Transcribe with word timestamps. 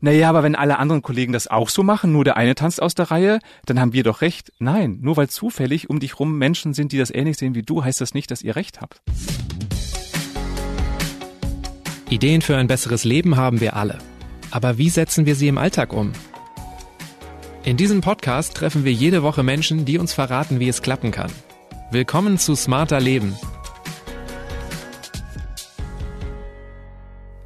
naja, 0.00 0.28
aber 0.28 0.42
wenn 0.42 0.54
alle 0.54 0.78
anderen 0.78 1.02
Kollegen 1.02 1.32
das 1.32 1.48
auch 1.48 1.68
so 1.68 1.82
machen, 1.82 2.12
nur 2.12 2.24
der 2.24 2.36
eine 2.36 2.54
tanzt 2.54 2.80
aus 2.80 2.94
der 2.94 3.10
Reihe, 3.10 3.40
dann 3.66 3.80
haben 3.80 3.92
wir 3.92 4.04
doch 4.04 4.20
recht. 4.20 4.52
Nein, 4.58 4.98
nur 5.00 5.16
weil 5.16 5.28
zufällig 5.28 5.90
um 5.90 6.00
dich 6.00 6.18
rum 6.20 6.38
Menschen 6.38 6.74
sind, 6.74 6.92
die 6.92 6.98
das 6.98 7.12
ähnlich 7.12 7.36
sehen 7.36 7.54
wie 7.54 7.62
du, 7.62 7.82
heißt 7.82 8.00
das 8.00 8.14
nicht, 8.14 8.30
dass 8.30 8.42
ihr 8.42 8.56
recht 8.56 8.80
habt. 8.80 9.02
Ideen 12.10 12.40
für 12.40 12.56
ein 12.56 12.68
besseres 12.68 13.04
Leben 13.04 13.36
haben 13.36 13.60
wir 13.60 13.76
alle. 13.76 13.98
Aber 14.50 14.78
wie 14.78 14.88
setzen 14.88 15.26
wir 15.26 15.34
sie 15.34 15.48
im 15.48 15.58
Alltag 15.58 15.92
um? 15.92 16.12
In 17.64 17.76
diesem 17.76 18.00
Podcast 18.00 18.54
treffen 18.54 18.84
wir 18.84 18.92
jede 18.92 19.22
Woche 19.22 19.42
Menschen, 19.42 19.84
die 19.84 19.98
uns 19.98 20.14
verraten, 20.14 20.58
wie 20.58 20.68
es 20.68 20.80
klappen 20.80 21.10
kann. 21.10 21.30
Willkommen 21.90 22.38
zu 22.38 22.54
Smarter 22.54 23.00
Leben. 23.00 23.36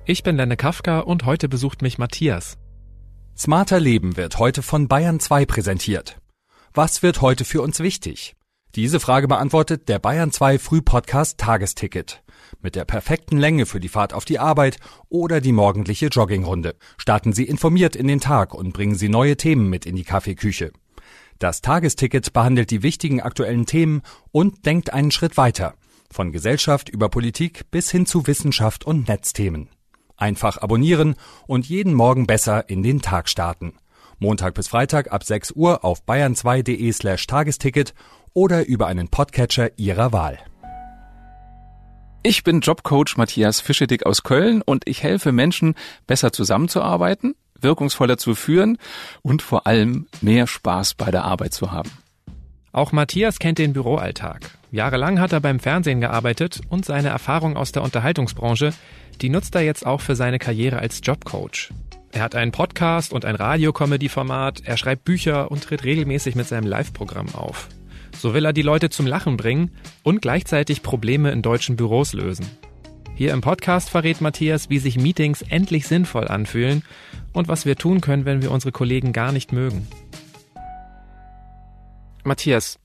Ich 0.04 0.24
bin 0.24 0.36
Lenne 0.36 0.56
Kafka 0.56 0.98
und 0.98 1.26
heute 1.26 1.48
besucht 1.48 1.80
mich 1.80 1.96
Matthias. 1.96 2.58
Smarter 3.38 3.78
Leben 3.78 4.16
wird 4.16 4.36
heute 4.40 4.60
von 4.60 4.88
Bayern 4.88 5.20
2 5.20 5.46
präsentiert. 5.46 6.18
Was 6.74 7.04
wird 7.04 7.20
heute 7.20 7.44
für 7.44 7.62
uns 7.62 7.78
wichtig? 7.78 8.34
Diese 8.74 8.98
Frage 8.98 9.28
beantwortet 9.28 9.88
der 9.88 10.00
Bayern 10.00 10.32
2 10.32 10.58
Frühpodcast 10.58 11.38
Tagesticket. 11.38 12.24
Mit 12.60 12.74
der 12.74 12.84
perfekten 12.84 13.38
Länge 13.38 13.64
für 13.64 13.78
die 13.78 13.88
Fahrt 13.88 14.12
auf 14.12 14.24
die 14.24 14.40
Arbeit 14.40 14.78
oder 15.08 15.40
die 15.40 15.52
morgendliche 15.52 16.06
Joggingrunde. 16.06 16.74
Starten 16.98 17.32
Sie 17.32 17.44
informiert 17.44 17.94
in 17.94 18.08
den 18.08 18.20
Tag 18.20 18.54
und 18.54 18.72
bringen 18.72 18.96
Sie 18.96 19.08
neue 19.08 19.36
Themen 19.36 19.70
mit 19.70 19.86
in 19.86 19.94
die 19.94 20.02
Kaffeeküche. 20.02 20.72
Das 21.38 21.60
Tagesticket 21.60 22.32
behandelt 22.32 22.72
die 22.72 22.82
wichtigen 22.82 23.20
aktuellen 23.20 23.66
Themen 23.66 24.02
und 24.32 24.66
denkt 24.66 24.92
einen 24.92 25.12
Schritt 25.12 25.36
weiter. 25.36 25.74
Von 26.10 26.32
Gesellschaft 26.32 26.88
über 26.88 27.08
Politik 27.08 27.70
bis 27.70 27.88
hin 27.92 28.04
zu 28.04 28.26
Wissenschaft 28.26 28.84
und 28.84 29.06
Netzthemen. 29.06 29.68
Einfach 30.16 30.58
abonnieren 30.58 31.16
und 31.46 31.66
jeden 31.66 31.94
Morgen 31.94 32.26
besser 32.26 32.68
in 32.68 32.82
den 32.82 33.02
Tag 33.02 33.28
starten. 33.28 33.74
Montag 34.18 34.54
bis 34.54 34.68
Freitag 34.68 35.12
ab 35.12 35.24
6 35.24 35.52
Uhr 35.52 35.84
auf 35.84 36.04
bayern2.de 36.04 36.92
slash 36.92 37.26
Tagesticket 37.26 37.94
oder 38.34 38.66
über 38.66 38.86
einen 38.86 39.08
Podcatcher 39.08 39.70
Ihrer 39.78 40.12
Wahl. 40.12 40.38
Ich 42.22 42.44
bin 42.44 42.60
Jobcoach 42.60 43.16
Matthias 43.16 43.60
Fischedick 43.60 44.06
aus 44.06 44.22
Köln 44.22 44.62
und 44.62 44.88
ich 44.88 45.02
helfe 45.02 45.32
Menschen, 45.32 45.74
besser 46.06 46.32
zusammenzuarbeiten, 46.32 47.34
wirkungsvoller 47.60 48.16
zu 48.16 48.36
führen 48.36 48.78
und 49.22 49.42
vor 49.42 49.66
allem 49.66 50.06
mehr 50.20 50.46
Spaß 50.46 50.94
bei 50.94 51.10
der 51.10 51.24
Arbeit 51.24 51.52
zu 51.52 51.72
haben. 51.72 51.90
Auch 52.70 52.92
Matthias 52.92 53.40
kennt 53.40 53.58
den 53.58 53.72
Büroalltag. 53.72 54.56
Jahrelang 54.72 55.20
hat 55.20 55.34
er 55.34 55.40
beim 55.40 55.60
Fernsehen 55.60 56.00
gearbeitet 56.00 56.62
und 56.70 56.86
seine 56.86 57.10
Erfahrung 57.10 57.58
aus 57.58 57.72
der 57.72 57.82
Unterhaltungsbranche, 57.82 58.72
die 59.20 59.28
nutzt 59.28 59.54
er 59.54 59.60
jetzt 59.60 59.84
auch 59.84 60.00
für 60.00 60.16
seine 60.16 60.38
Karriere 60.38 60.78
als 60.78 61.02
Jobcoach. 61.04 61.68
Er 62.10 62.22
hat 62.22 62.34
einen 62.34 62.52
Podcast 62.52 63.12
und 63.12 63.26
ein 63.26 63.34
Radio-Comedy-Format, 63.34 64.62
er 64.64 64.78
schreibt 64.78 65.04
Bücher 65.04 65.50
und 65.50 65.62
tritt 65.62 65.84
regelmäßig 65.84 66.36
mit 66.36 66.48
seinem 66.48 66.66
Live-Programm 66.66 67.34
auf. 67.34 67.68
So 68.18 68.32
will 68.32 68.46
er 68.46 68.54
die 68.54 68.62
Leute 68.62 68.88
zum 68.88 69.06
Lachen 69.06 69.36
bringen 69.36 69.72
und 70.02 70.22
gleichzeitig 70.22 70.82
Probleme 70.82 71.32
in 71.32 71.42
deutschen 71.42 71.76
Büros 71.76 72.14
lösen. 72.14 72.46
Hier 73.14 73.34
im 73.34 73.42
Podcast 73.42 73.90
verrät 73.90 74.22
Matthias, 74.22 74.70
wie 74.70 74.78
sich 74.78 74.96
Meetings 74.96 75.42
endlich 75.42 75.86
sinnvoll 75.86 76.28
anfühlen 76.28 76.82
und 77.34 77.46
was 77.46 77.66
wir 77.66 77.76
tun 77.76 78.00
können, 78.00 78.24
wenn 78.24 78.40
wir 78.40 78.50
unsere 78.50 78.72
Kollegen 78.72 79.12
gar 79.12 79.32
nicht 79.32 79.52
mögen. 79.52 79.86
Matthias, 82.24 82.78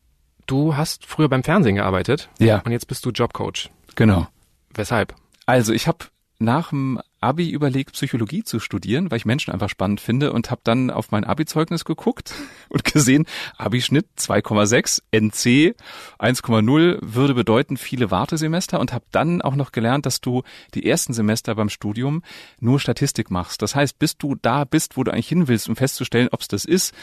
du 0.47 0.75
hast 0.75 1.05
früher 1.05 1.29
beim 1.29 1.43
Fernsehen 1.43 1.75
gearbeitet. 1.75 2.29
Ja. 2.39 2.61
Und 2.65 2.71
jetzt 2.71 2.87
bist 2.87 3.05
du 3.05 3.11
Jobcoach. 3.11 3.69
Genau. 3.95 4.27
Weshalb? 4.73 5.15
Also 5.45 5.73
ich 5.73 5.87
habe 5.87 6.05
nach 6.39 6.69
dem 6.69 6.99
Abi 7.19 7.49
überlegt, 7.49 7.93
Psychologie 7.93 8.43
zu 8.43 8.59
studieren, 8.59 9.09
weil 9.09 9.17
ich 9.17 9.25
Menschen 9.25 9.51
einfach 9.51 9.69
spannend 9.69 9.99
finde 9.99 10.31
und 10.31 10.51
habe 10.51 10.61
dann 10.63 10.91
auf 10.91 11.09
mein 11.09 11.23
Abi-Zeugnis 11.23 11.83
geguckt 11.83 12.33
und 12.69 12.83
gesehen, 12.83 13.25
Abi-Schnitt 13.57 14.05
2,6, 14.19 15.01
NC 15.11 15.75
1,0 16.19 16.99
würde 17.01 17.33
bedeuten 17.33 17.77
viele 17.77 18.11
Wartesemester 18.11 18.79
und 18.79 18.93
habe 18.93 19.05
dann 19.11 19.41
auch 19.41 19.55
noch 19.55 19.71
gelernt, 19.71 20.05
dass 20.05 20.21
du 20.21 20.43
die 20.75 20.85
ersten 20.87 21.13
Semester 21.13 21.55
beim 21.55 21.69
Studium 21.69 22.21
nur 22.59 22.79
Statistik 22.79 23.31
machst. 23.31 23.63
Das 23.63 23.75
heißt, 23.75 23.97
bis 23.97 24.17
du 24.17 24.35
da 24.35 24.63
bist, 24.63 24.95
wo 24.95 25.03
du 25.03 25.11
eigentlich 25.11 25.29
hin 25.29 25.47
willst, 25.47 25.67
um 25.69 25.75
festzustellen, 25.75 26.29
ob 26.31 26.41
es 26.41 26.47
das 26.47 26.65
ist, 26.65 26.93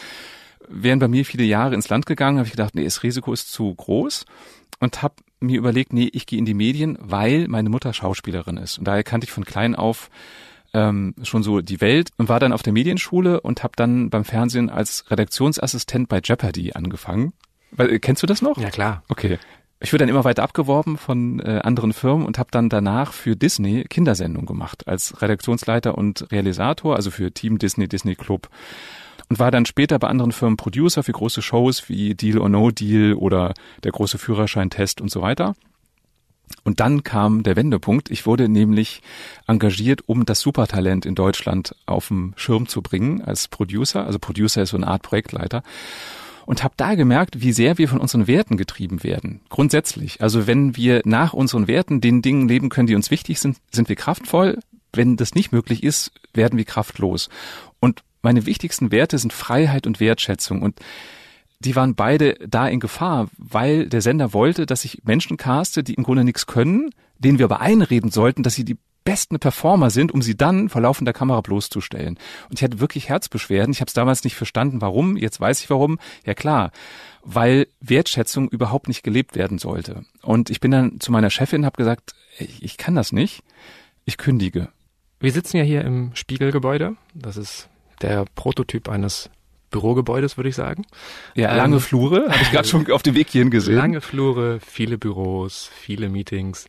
wären 0.69 0.99
bei 0.99 1.09
mir 1.09 1.25
viele 1.25 1.45
Jahre 1.45 1.75
ins 1.75 1.89
Land 1.89 2.07
gegangen, 2.07 2.39
habe 2.39 2.47
ich 2.47 2.53
gedacht, 2.53 2.75
nee, 2.75 2.85
das 2.85 3.03
Risiko 3.03 3.33
ist 3.33 3.53
zu 3.53 3.75
groß 3.75 4.25
und 4.81 5.03
habe 5.03 5.15
mir 5.41 5.59
überlegt, 5.59 5.93
nee, 5.93 6.09
ich 6.13 6.27
gehe 6.27 6.39
in 6.39 6.45
die 6.45 6.55
Medien, 6.55 6.99
weil 7.01 7.49
meine 7.49 7.69
Mutter 7.69 7.93
Schauspielerin 7.93 8.57
ist. 8.57 8.79
Und 8.79 8.87
daher 8.87 9.03
kannte 9.03 9.27
ich 9.27 9.33
von 9.33 9.45
klein 9.45 9.75
auf 9.75 10.11
ähm, 10.73 11.15
schon 11.23 11.43
so 11.43 11.61
die 11.61 11.81
Welt 11.81 12.11
und 12.17 12.29
war 12.29 12.41
dann 12.41 12.53
auf 12.53 12.63
der 12.63 12.73
Medienschule 12.73 13.41
und 13.41 13.63
habe 13.63 13.75
dann 13.77 14.11
beim 14.11 14.25
Fernsehen 14.25 14.71
als 14.71 15.11
Redaktionsassistent 15.11 16.09
bei 16.09 16.21
Jeopardy 16.23 16.73
angefangen. 16.73 17.33
Weil, 17.71 17.99
kennst 18.01 18.23
du 18.23 18.27
das 18.27 18.43
noch? 18.43 18.59
Ja, 18.59 18.71
klar. 18.71 19.03
Okay. 19.09 19.39
Ich 19.81 19.93
wurde 19.93 20.03
dann 20.03 20.09
immer 20.09 20.25
weiter 20.25 20.43
abgeworben 20.43 20.97
von 20.97 21.41
äh, 21.41 21.61
anderen 21.63 21.93
Firmen 21.93 22.27
und 22.27 22.39
habe 22.39 22.51
dann 22.51 22.69
danach 22.69 23.13
für 23.13 23.37
Disney 23.37 23.85
Kindersendung 23.85 24.47
gemacht 24.47 24.89
als 24.89 25.21
Redaktionsleiter 25.21 25.99
und 25.99 26.31
Realisator, 26.33 26.97
also 26.97 27.11
für 27.11 27.33
Team 27.33 27.59
Disney, 27.59 27.87
Disney 27.87 28.15
Club 28.15 28.49
und 29.29 29.39
war 29.39 29.51
dann 29.51 29.67
später 29.67 29.99
bei 29.99 30.09
anderen 30.09 30.33
Firmen 30.33 30.57
Producer 30.57 31.03
für 31.03 31.12
große 31.12 31.43
Shows 31.43 31.89
wie 31.89 32.15
Deal 32.15 32.39
or 32.39 32.49
No 32.49 32.71
Deal 32.71 33.15
oder 33.15 33.55
der 33.83 33.93
große 33.93 34.19
Führerscheintest 34.19 35.01
und 35.01 35.11
so 35.11 35.23
weiter. 35.23 35.55
Und 36.62 36.81
dann 36.81 37.03
kam 37.03 37.43
der 37.43 37.57
Wendepunkt. 37.57 38.11
Ich 38.11 38.27
wurde 38.27 38.49
nämlich 38.49 39.03
engagiert, 39.47 40.03
um 40.07 40.25
das 40.27 40.41
Supertalent 40.41 41.07
in 41.07 41.15
Deutschland 41.15 41.75
auf 41.87 42.09
den 42.09 42.35
Schirm 42.37 42.69
zu 42.69 42.83
bringen 42.83 43.23
als 43.23 43.49
Producer. 43.49 44.07
Also 44.07 44.19
Producer 44.19 44.62
ist 44.62 44.71
so 44.71 44.77
eine 44.77 44.87
Art 44.87 45.03
Projektleiter. 45.03 45.62
Und 46.47 46.62
habe 46.62 46.75
da 46.77 46.95
gemerkt, 46.95 47.41
wie 47.41 47.53
sehr 47.53 47.79
wir 47.79 47.89
von 47.89 48.01
unseren 48.01 48.27
Werten 48.27 48.59
getrieben 48.59 49.03
werden. 49.03 49.41
Grundsätzlich. 49.49 50.21
Also 50.21 50.47
wenn 50.47 50.77
wir 50.77 51.01
nach 51.06 51.33
unseren 51.33 51.67
Werten 51.67 52.03
den 52.03 52.21
Dingen 52.21 52.49
leben 52.49 52.69
können, 52.69 52.87
die 52.87 52.95
uns 52.95 53.11
wichtig 53.11 53.41
sind, 53.41 53.56
sind 53.73 53.89
wir 53.89 53.97
kraftvoll. 53.97 54.59
Wenn 54.93 55.17
das 55.17 55.35
nicht 55.35 55.53
möglich 55.53 55.83
ist, 55.83 56.12
werden 56.35 56.59
wir 56.59 56.67
kraftlos. 56.67 57.31
Und 57.81 58.03
meine 58.25 58.47
wichtigsten 58.47 58.91
Werte 58.91 59.19
sind 59.19 59.33
Freiheit 59.33 59.87
und 59.87 60.01
Wertschätzung 60.01 60.62
und 60.62 60.81
die 61.61 61.77
waren 61.77 61.95
beide 61.95 62.35
da 62.47 62.69
in 62.69 62.81
Gefahr, 62.81 63.29
weil 63.39 63.89
der 63.89 64.03
Sender 64.03 64.33
wollte, 64.33 64.67
dass 64.67 64.85
ich 64.85 65.03
Menschen 65.05 65.37
caste, 65.37 65.83
die 65.83 65.95
im 65.95 66.03
Grunde 66.03 66.25
nichts 66.25 66.47
können, 66.47 66.91
denen 67.19 67.39
wir 67.39 67.47
aber 67.47 67.61
einreden 67.61 68.11
sollten, 68.11 68.43
dass 68.43 68.55
sie 68.55 68.65
die 68.65 68.77
besten 69.05 69.39
Performer 69.39 69.91
sind, 69.91 70.12
um 70.12 70.23
sie 70.23 70.37
dann 70.37 70.69
vor 70.69 70.81
laufender 70.81 71.12
Kamera 71.12 71.41
bloßzustellen. 71.43 72.19
Und 72.49 72.59
ich 72.59 72.65
hatte 72.65 72.81
wirklich 72.81 73.09
Herzbeschwerden. 73.11 73.73
Ich 73.73 73.81
habe 73.81 73.89
es 73.89 73.95
damals 73.95 74.25
nicht 74.25 74.35
verstanden, 74.35 74.81
warum. 74.81 75.17
Jetzt 75.17 75.41
weiß 75.41 75.61
ich 75.61 75.71
warum. 75.71 75.99
Ja 76.25 76.35
klar, 76.35 76.73
weil 77.23 77.67
Wertschätzung 77.81 78.49
überhaupt 78.49 78.89
nicht 78.89 79.03
gelebt 79.03 79.37
werden 79.37 79.59
sollte. 79.59 80.05
Und 80.23 80.51
ich 80.51 80.61
bin 80.61 80.71
dann 80.71 81.01
zu 81.01 81.12
meiner 81.12 81.31
Chefin, 81.31 81.67
habe 81.67 81.77
gesagt, 81.77 82.15
ich 82.39 82.77
kann 82.79 82.95
das 82.95 83.12
nicht. 83.12 83.43
Ich 84.06 84.17
kündige. 84.17 84.69
Wir 85.21 85.33
sitzen 85.33 85.59
ja 85.59 85.62
hier 85.62 85.83
im 85.83 86.15
Spiegelgebäude. 86.15 86.97
Das 87.15 87.37
ist 87.37 87.69
der 88.05 88.27
Prototyp 88.35 88.89
eines 88.89 89.31
Bürogebäudes, 89.71 90.37
würde 90.37 90.51
ich 90.51 90.55
sagen. 90.55 90.85
Ja, 91.35 91.57
lange 91.57 91.77
ähm, 91.77 91.81
Flure, 91.81 92.29
habe 92.29 92.43
ich 92.43 92.53
gerade 92.53 92.69
schon 92.69 92.91
auf 92.93 93.03
dem 93.03 93.15
Weg 93.15 93.31
hierhin 93.31 93.51
gesehen. 93.51 93.77
Lange 93.77 94.01
Flure, 94.01 94.61
viele 94.61 94.99
Büros, 94.99 95.71
viele 95.75 96.09
Meetings. 96.09 96.69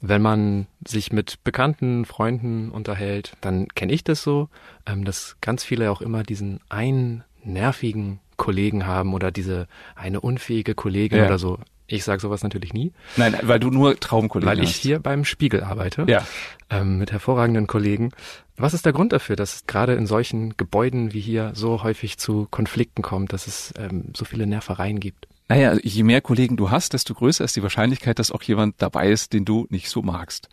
Wenn 0.00 0.20
man 0.20 0.66
sich 0.86 1.12
mit 1.12 1.42
bekannten 1.44 2.04
Freunden 2.04 2.70
unterhält, 2.70 3.32
dann 3.40 3.68
kenne 3.68 3.92
ich 3.92 4.04
das 4.04 4.22
so, 4.22 4.48
ähm, 4.86 5.04
dass 5.04 5.36
ganz 5.40 5.64
viele 5.64 5.90
auch 5.90 6.02
immer 6.02 6.24
diesen 6.24 6.60
einen 6.68 7.24
nervigen 7.42 8.20
Kollegen 8.36 8.86
haben 8.86 9.14
oder 9.14 9.30
diese 9.30 9.66
eine 9.94 10.20
unfähige 10.20 10.74
Kollegin 10.74 11.20
ja. 11.20 11.26
oder 11.26 11.38
so. 11.38 11.58
Ich 11.86 12.04
sage 12.04 12.20
sowas 12.20 12.42
natürlich 12.42 12.72
nie. 12.72 12.92
Nein, 13.16 13.36
weil 13.42 13.60
du 13.60 13.70
nur 13.70 13.98
Traumkollegen 13.98 14.50
Weil 14.50 14.62
ich 14.62 14.70
hast. 14.74 14.82
hier 14.82 14.98
beim 14.98 15.24
Spiegel 15.24 15.62
arbeite. 15.62 16.04
Ja. 16.08 16.26
Ähm, 16.68 16.98
mit 16.98 17.12
hervorragenden 17.12 17.66
Kollegen. 17.66 18.10
Was 18.56 18.74
ist 18.74 18.86
der 18.86 18.92
Grund 18.92 19.12
dafür, 19.12 19.36
dass 19.36 19.54
es 19.54 19.66
gerade 19.66 19.94
in 19.94 20.06
solchen 20.06 20.56
Gebäuden 20.56 21.12
wie 21.12 21.20
hier 21.20 21.52
so 21.54 21.82
häufig 21.82 22.18
zu 22.18 22.48
Konflikten 22.50 23.02
kommt, 23.02 23.32
dass 23.32 23.46
es 23.46 23.72
ähm, 23.78 24.06
so 24.16 24.24
viele 24.24 24.46
Nervereien 24.46 24.98
gibt? 24.98 25.28
Naja, 25.48 25.76
je 25.80 26.02
mehr 26.02 26.20
Kollegen 26.20 26.56
du 26.56 26.70
hast, 26.70 26.92
desto 26.92 27.14
größer 27.14 27.44
ist 27.44 27.54
die 27.54 27.62
Wahrscheinlichkeit, 27.62 28.18
dass 28.18 28.32
auch 28.32 28.42
jemand 28.42 28.82
dabei 28.82 29.10
ist, 29.10 29.32
den 29.32 29.44
du 29.44 29.66
nicht 29.70 29.88
so 29.88 30.02
magst. 30.02 30.48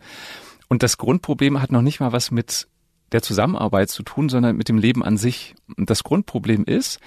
Und 0.68 0.82
das 0.84 0.98
Grundproblem 0.98 1.60
hat 1.60 1.72
noch 1.72 1.82
nicht 1.82 1.98
mal 1.98 2.12
was 2.12 2.30
mit 2.30 2.68
der 3.10 3.22
Zusammenarbeit 3.22 3.90
zu 3.90 4.02
tun, 4.02 4.28
sondern 4.28 4.56
mit 4.56 4.68
dem 4.68 4.78
Leben 4.78 5.02
an 5.04 5.16
sich. 5.16 5.54
Und 5.76 5.90
das 5.90 6.04
Grundproblem 6.04 6.64
ist, 6.64 7.00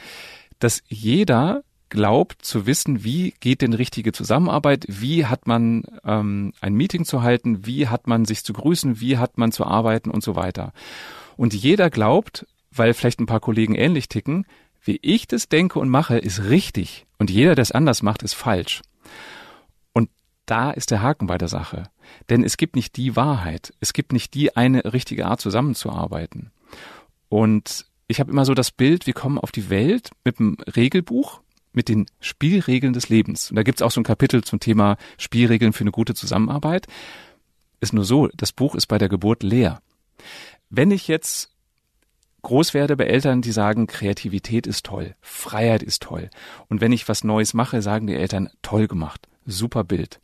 dass 0.60 0.84
jeder 0.88 1.64
glaubt 1.90 2.44
zu 2.44 2.66
wissen, 2.66 3.04
wie 3.04 3.34
geht 3.40 3.62
denn 3.62 3.74
richtige 3.74 4.12
Zusammenarbeit, 4.12 4.86
wie 4.88 5.26
hat 5.26 5.48
man 5.48 5.84
ähm, 6.04 6.54
ein 6.62 6.74
Meeting 6.74 7.06
zu 7.06 7.22
halten, 7.22 7.66
wie 7.66 7.88
hat 7.88 8.08
man 8.08 8.26
sich 8.26 8.44
zu 8.44 8.54
grüßen, 8.54 9.00
wie 9.00 9.18
hat 9.18 9.38
man 9.38 9.52
zu 9.52 9.66
arbeiten 9.66 10.10
und 10.10 10.24
so 10.24 10.36
weiter. 10.36 10.74
Und 11.36 11.54
jeder 11.54 11.90
glaubt, 11.90 12.46
weil 12.72 12.94
vielleicht 12.94 13.20
ein 13.20 13.26
paar 13.26 13.40
Kollegen 13.40 13.76
ähnlich 13.76 14.10
ticken, 14.10 14.46
wie 14.84 15.00
ich 15.02 15.28
das 15.28 15.50
denke 15.50 15.80
und 15.80 15.90
mache, 15.90 16.18
ist 16.18 16.46
richtig 16.46 17.06
und 17.18 17.30
jeder, 17.30 17.56
der 17.56 17.64
es 17.64 17.72
anders 17.72 18.02
macht, 18.02 18.24
ist 18.24 18.34
falsch. 18.34 18.82
Und 19.94 20.10
da 20.46 20.72
ist 20.72 20.92
der 20.92 21.02
Haken 21.02 21.28
bei 21.28 21.38
der 21.38 21.48
Sache. 21.48 21.90
Denn 22.30 22.44
es 22.44 22.58
gibt 22.58 22.76
nicht 22.76 22.96
die 22.96 23.16
Wahrheit, 23.16 23.74
es 23.80 23.94
gibt 23.94 24.14
nicht 24.14 24.34
die 24.34 24.56
eine 24.56 24.94
richtige 24.94 25.26
Art 25.26 25.42
zusammenzuarbeiten. 25.42 26.52
Und 27.30 27.86
ich 28.08 28.20
habe 28.20 28.32
immer 28.32 28.46
so 28.46 28.54
das 28.54 28.72
Bild, 28.72 29.06
wir 29.06 29.14
kommen 29.14 29.38
auf 29.38 29.52
die 29.52 29.70
Welt 29.70 30.12
mit 30.24 30.40
einem 30.40 30.58
Regelbuch, 30.76 31.42
mit 31.74 31.90
den 31.90 32.06
Spielregeln 32.20 32.94
des 32.94 33.10
Lebens. 33.10 33.50
Und 33.50 33.56
da 33.56 33.64
gibt's 33.64 33.82
auch 33.82 33.92
so 33.92 34.02
ein 34.02 34.06
Kapitel 34.06 34.44
zum 34.44 34.60
Thema 34.60 34.98
Spielregeln 35.18 35.74
für 35.74 35.82
eine 35.82 35.92
gute 35.92 36.16
Zusammenarbeit. 36.16 36.88
Ist 37.80 37.94
nur 37.94 38.06
so, 38.06 38.28
das 38.36 38.52
Buch 38.52 38.76
ist 38.76 38.88
bei 38.88 38.98
der 38.98 39.10
Geburt 39.10 39.44
leer. 39.44 39.82
Wenn 40.70 40.92
ich 40.92 41.08
jetzt 41.08 41.50
groß 42.42 42.74
werde 42.74 42.96
bei 42.96 43.06
Eltern, 43.06 43.42
die 43.42 43.52
sagen, 43.52 43.88
Kreativität 43.88 44.68
ist 44.68 44.86
toll, 44.86 45.16
Freiheit 45.22 45.84
ist 45.84 46.04
toll. 46.04 46.30
Und 46.70 46.82
wenn 46.82 46.92
ich 46.92 47.08
was 47.08 47.24
Neues 47.24 47.54
mache, 47.54 47.82
sagen 47.82 48.08
die 48.08 48.16
Eltern, 48.16 48.50
toll 48.62 48.88
gemacht, 48.88 49.28
super 49.46 49.84
Bild 49.84 50.20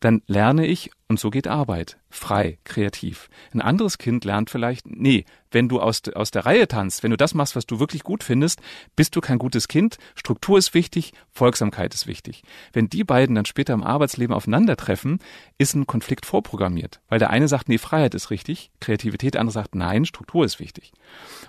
dann 0.00 0.22
lerne 0.26 0.66
ich, 0.66 0.90
und 1.08 1.20
so 1.20 1.30
geht 1.30 1.46
Arbeit, 1.46 1.98
frei, 2.08 2.58
kreativ. 2.64 3.28
Ein 3.52 3.60
anderes 3.60 3.98
Kind 3.98 4.24
lernt 4.24 4.48
vielleicht, 4.48 4.86
nee, 4.86 5.24
wenn 5.50 5.68
du 5.68 5.80
aus, 5.80 6.02
aus 6.14 6.30
der 6.30 6.46
Reihe 6.46 6.68
tanzt, 6.68 7.02
wenn 7.02 7.10
du 7.10 7.16
das 7.16 7.34
machst, 7.34 7.54
was 7.54 7.66
du 7.66 7.80
wirklich 7.80 8.02
gut 8.02 8.24
findest, 8.24 8.60
bist 8.96 9.14
du 9.14 9.20
kein 9.20 9.38
gutes 9.38 9.68
Kind. 9.68 9.98
Struktur 10.14 10.56
ist 10.56 10.72
wichtig, 10.72 11.12
Folgsamkeit 11.30 11.92
ist 11.92 12.06
wichtig. 12.06 12.42
Wenn 12.72 12.88
die 12.88 13.04
beiden 13.04 13.34
dann 13.34 13.44
später 13.44 13.74
im 13.74 13.82
Arbeitsleben 13.82 14.34
aufeinandertreffen, 14.34 15.18
ist 15.58 15.74
ein 15.74 15.86
Konflikt 15.86 16.24
vorprogrammiert. 16.24 17.00
Weil 17.08 17.18
der 17.18 17.30
eine 17.30 17.48
sagt, 17.48 17.68
nee, 17.68 17.78
Freiheit 17.78 18.14
ist 18.14 18.30
richtig, 18.30 18.70
Kreativität, 18.80 19.34
der 19.34 19.42
andere 19.42 19.54
sagt, 19.54 19.74
nein, 19.74 20.06
Struktur 20.06 20.44
ist 20.44 20.60
wichtig. 20.60 20.92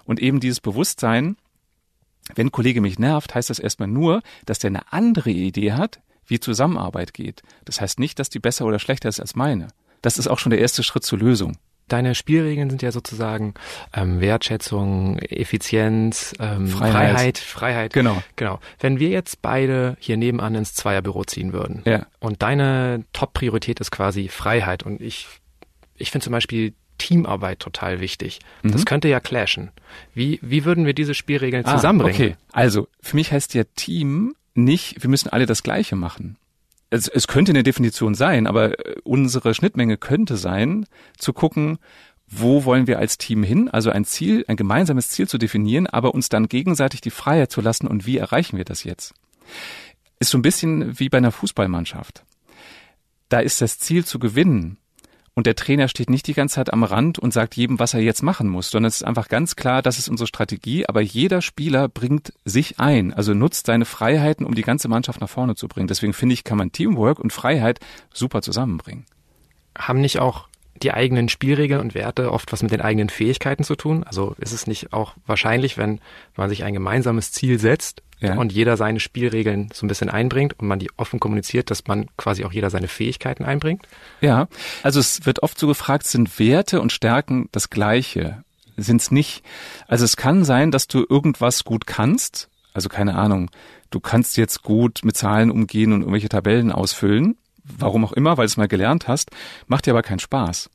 Und 0.04 0.20
eben 0.20 0.40
dieses 0.40 0.60
Bewusstsein, 0.60 1.38
wenn 2.36 2.48
ein 2.48 2.52
Kollege 2.52 2.82
mich 2.82 3.00
nervt, 3.00 3.34
heißt 3.34 3.50
das 3.50 3.60
erstmal 3.60 3.88
nur, 3.88 4.22
dass 4.46 4.60
der 4.60 4.70
eine 4.70 4.92
andere 4.92 5.32
Idee 5.32 5.74
hat, 5.74 6.02
wie 6.32 6.40
Zusammenarbeit 6.40 7.14
geht. 7.14 7.44
Das 7.66 7.82
heißt 7.82 8.00
nicht, 8.00 8.18
dass 8.18 8.30
die 8.30 8.40
besser 8.40 8.66
oder 8.66 8.80
schlechter 8.80 9.10
ist 9.10 9.20
als 9.20 9.36
meine. 9.36 9.68
Das 10.02 10.18
ist 10.18 10.28
auch 10.28 10.40
schon 10.40 10.50
der 10.50 10.60
erste 10.60 10.82
Schritt 10.82 11.04
zur 11.04 11.20
Lösung. 11.20 11.58
Deine 11.88 12.16
Spielregeln 12.16 12.70
sind 12.70 12.82
ja 12.82 12.92
sozusagen 12.94 13.54
ähm, 13.94 14.22
Wertschätzung, 14.22 15.20
Effizienz, 15.20 16.34
ähm, 16.40 16.68
Freiheit. 16.68 16.94
Freiheit, 16.94 17.38
Freiheit. 17.38 17.94
Genau. 17.94 18.24
Genau. 18.38 18.60
Wenn 18.80 19.00
wir 19.00 19.10
jetzt 19.10 19.42
beide 19.42 19.98
hier 20.00 20.16
nebenan 20.16 20.56
ins 20.56 20.74
Zweierbüro 20.74 21.26
ziehen 21.26 21.52
würden 21.52 21.82
ja. 21.86 22.08
und 22.20 22.42
deine 22.42 23.04
Top-Priorität 23.12 23.82
ist 23.82 23.92
quasi 23.92 24.30
Freiheit 24.30 24.84
und 24.84 25.02
ich, 25.02 25.28
ich 25.98 26.12
finde 26.12 26.24
zum 26.24 26.32
Beispiel 26.32 26.74
Teamarbeit 26.98 27.60
total 27.60 28.00
wichtig. 28.00 28.40
Mhm. 28.62 28.72
Das 28.72 28.86
könnte 28.86 29.10
ja 29.10 29.20
clashen. 29.20 29.72
Wie, 30.14 30.40
wie 30.42 30.64
würden 30.64 30.86
wir 30.86 30.94
diese 30.94 31.14
Spielregeln 31.14 31.66
ah, 31.66 31.76
zusammenbringen? 31.76 32.16
Okay, 32.16 32.36
also 32.54 32.88
für 33.02 33.18
mich 33.18 33.34
heißt 33.34 33.54
ja 33.54 33.64
Team 33.76 34.36
nicht, 34.54 35.02
wir 35.02 35.10
müssen 35.10 35.30
alle 35.30 35.46
das 35.46 35.64
Gleiche 35.64 35.96
machen. 35.96 36.38
Es, 36.90 37.08
es 37.08 37.28
könnte 37.28 37.52
eine 37.52 37.64
Definition 37.64 38.16
sein, 38.16 38.48
aber 38.48 38.80
äh, 38.86 38.96
unsere 39.04 39.54
Schnittmenge 39.54 39.98
könnte 39.98 40.36
sein, 40.36 40.86
zu 41.18 41.34
gucken, 41.34 41.80
wo 42.28 42.66
wollen 42.66 42.88
wir 42.88 43.00
als 43.00 43.18
Team 43.18 43.44
hin, 43.44 43.70
also 43.70 43.90
ein 43.92 44.06
Ziel, 44.06 44.46
ein 44.48 44.56
gemeinsames 44.56 45.10
Ziel 45.10 45.28
zu 45.28 45.38
definieren, 45.38 45.88
aber 45.88 46.14
uns 46.14 46.30
dann 46.30 46.48
gegenseitig 46.48 47.02
die 47.02 47.10
Freiheit 47.10 47.52
zu 47.52 47.62
lassen 47.62 47.88
und 47.88 48.06
wie 48.06 48.18
erreichen 48.18 48.58
wir 48.58 48.66
das 48.66 48.84
jetzt? 48.84 49.14
Ist 50.20 50.32
so 50.32 50.38
ein 50.38 50.42
bisschen 50.42 51.00
wie 51.00 51.10
bei 51.10 51.18
einer 51.18 51.32
Fußballmannschaft. 51.32 52.24
Da 53.28 53.40
ist 53.40 53.62
das 53.62 53.80
Ziel 53.80 54.06
zu 54.06 54.20
gewinnen 54.20 54.78
und 55.34 55.48
der 55.48 55.56
Trainer 55.56 55.88
steht 55.88 56.10
nicht 56.10 56.28
die 56.28 56.34
ganze 56.34 56.56
Zeit 56.56 56.74
am 56.74 56.84
Rand 56.84 57.18
und 57.18 57.32
sagt 57.32 57.56
jedem, 57.56 57.80
was 57.80 57.94
er 57.94 58.02
jetzt 58.02 58.22
machen 58.22 58.50
muss, 58.50 58.70
sondern 58.70 58.90
es 58.90 58.98
ist 58.98 59.04
einfach 59.04 59.30
ganz 59.30 59.56
klar, 59.56 59.82
das 59.82 59.98
ist 59.98 60.10
unsere 60.10 60.28
Strategie, 60.28 60.86
aber 60.88 61.02
jeder 61.02 61.42
Spieler 61.42 61.88
bringt 61.88 62.34
sich 62.44 62.80
ein, 62.80 63.14
also 63.14 63.34
nutzt 63.34 63.66
seine 63.68 63.86
Freiheiten, 63.86 64.46
um 64.46 64.56
die 64.56 64.62
ganze 64.62 64.90
Mannschaft 64.90 65.22
nach 65.22 65.30
vorne 65.30 65.56
zu 65.56 65.68
bringen. 65.68 65.88
Deswegen 65.88 66.14
finde 66.14 66.34
ich, 66.34 66.44
kann 66.44 66.58
man 66.58 66.72
Teamwork 66.72 67.20
und 67.20 67.32
Freiheit 67.32 67.80
super 68.14 68.42
zusammenbringen. 68.42 69.06
Haben 69.78 70.02
nicht 70.02 70.20
auch 70.20 70.50
die 70.84 70.94
eigenen 70.94 71.30
Spielregeln 71.30 71.80
und 71.80 71.96
Werte 71.96 72.32
oft 72.32 72.52
was 72.52 72.64
mit 72.64 72.72
den 72.72 72.82
eigenen 72.82 73.10
Fähigkeiten 73.10 73.64
zu 73.64 73.76
tun? 73.76 74.04
Also 74.04 74.36
ist 74.38 74.52
es 74.52 74.68
nicht 74.68 74.92
auch 74.92 75.14
wahrscheinlich, 75.26 75.78
wenn 75.78 76.02
man 76.36 76.50
sich 76.50 76.64
ein 76.64 76.74
gemeinsames 76.74 77.32
Ziel 77.32 77.60
setzt 77.60 78.02
ja. 78.22 78.36
und 78.36 78.52
jeder 78.52 78.78
seine 78.78 79.00
Spielregeln 79.00 79.70
so 79.74 79.86
ein 79.86 79.90
bisschen 79.90 80.10
einbringt 80.10 80.60
und 80.60 80.68
man 80.68 80.80
die 80.80 80.90
offen 80.98 81.20
kommuniziert, 81.20 81.72
dass 81.72 81.88
man 81.88 82.08
quasi 82.18 82.46
auch 82.46 82.52
jeder 82.52 82.70
seine 82.70 82.88
Fähigkeiten 82.88 83.44
einbringt? 83.44 83.88
Ja, 84.22 84.48
also 84.84 85.00
es 85.00 85.26
wird 85.26 85.44
oft 85.44 85.60
so 85.60 85.68
gefragt, 85.68 86.08
sind 86.08 86.40
Werte 86.40 86.82
und 86.82 86.92
Stärken 86.92 87.50
das 87.52 87.70
gleiche? 87.70 88.44
Sind 88.78 89.02
es 89.02 89.12
nicht? 89.12 89.44
Also 89.88 90.06
es 90.06 90.16
kann 90.16 90.46
sein, 90.46 90.72
dass 90.72 90.88
du 90.88 91.06
irgendwas 91.08 91.64
gut 91.64 91.86
kannst, 91.88 92.50
also 92.74 92.90
keine 92.90 93.16
Ahnung, 93.16 93.50
du 93.90 94.00
kannst 94.00 94.38
jetzt 94.38 94.62
gut 94.64 95.02
mit 95.04 95.18
Zahlen 95.18 95.52
umgehen 95.52 95.92
und 95.92 96.02
irgendwelche 96.02 96.30
Tabellen 96.30 96.72
ausfüllen, 96.72 97.38
warum 97.64 98.06
auch 98.06 98.14
immer, 98.14 98.38
weil 98.38 98.46
du 98.46 98.52
es 98.52 98.58
mal 98.58 98.68
gelernt 98.68 99.08
hast, 99.08 99.32
macht 99.68 99.86
dir 99.86 99.92
aber 99.92 100.04
keinen 100.04 100.20
Spaß. 100.20 100.70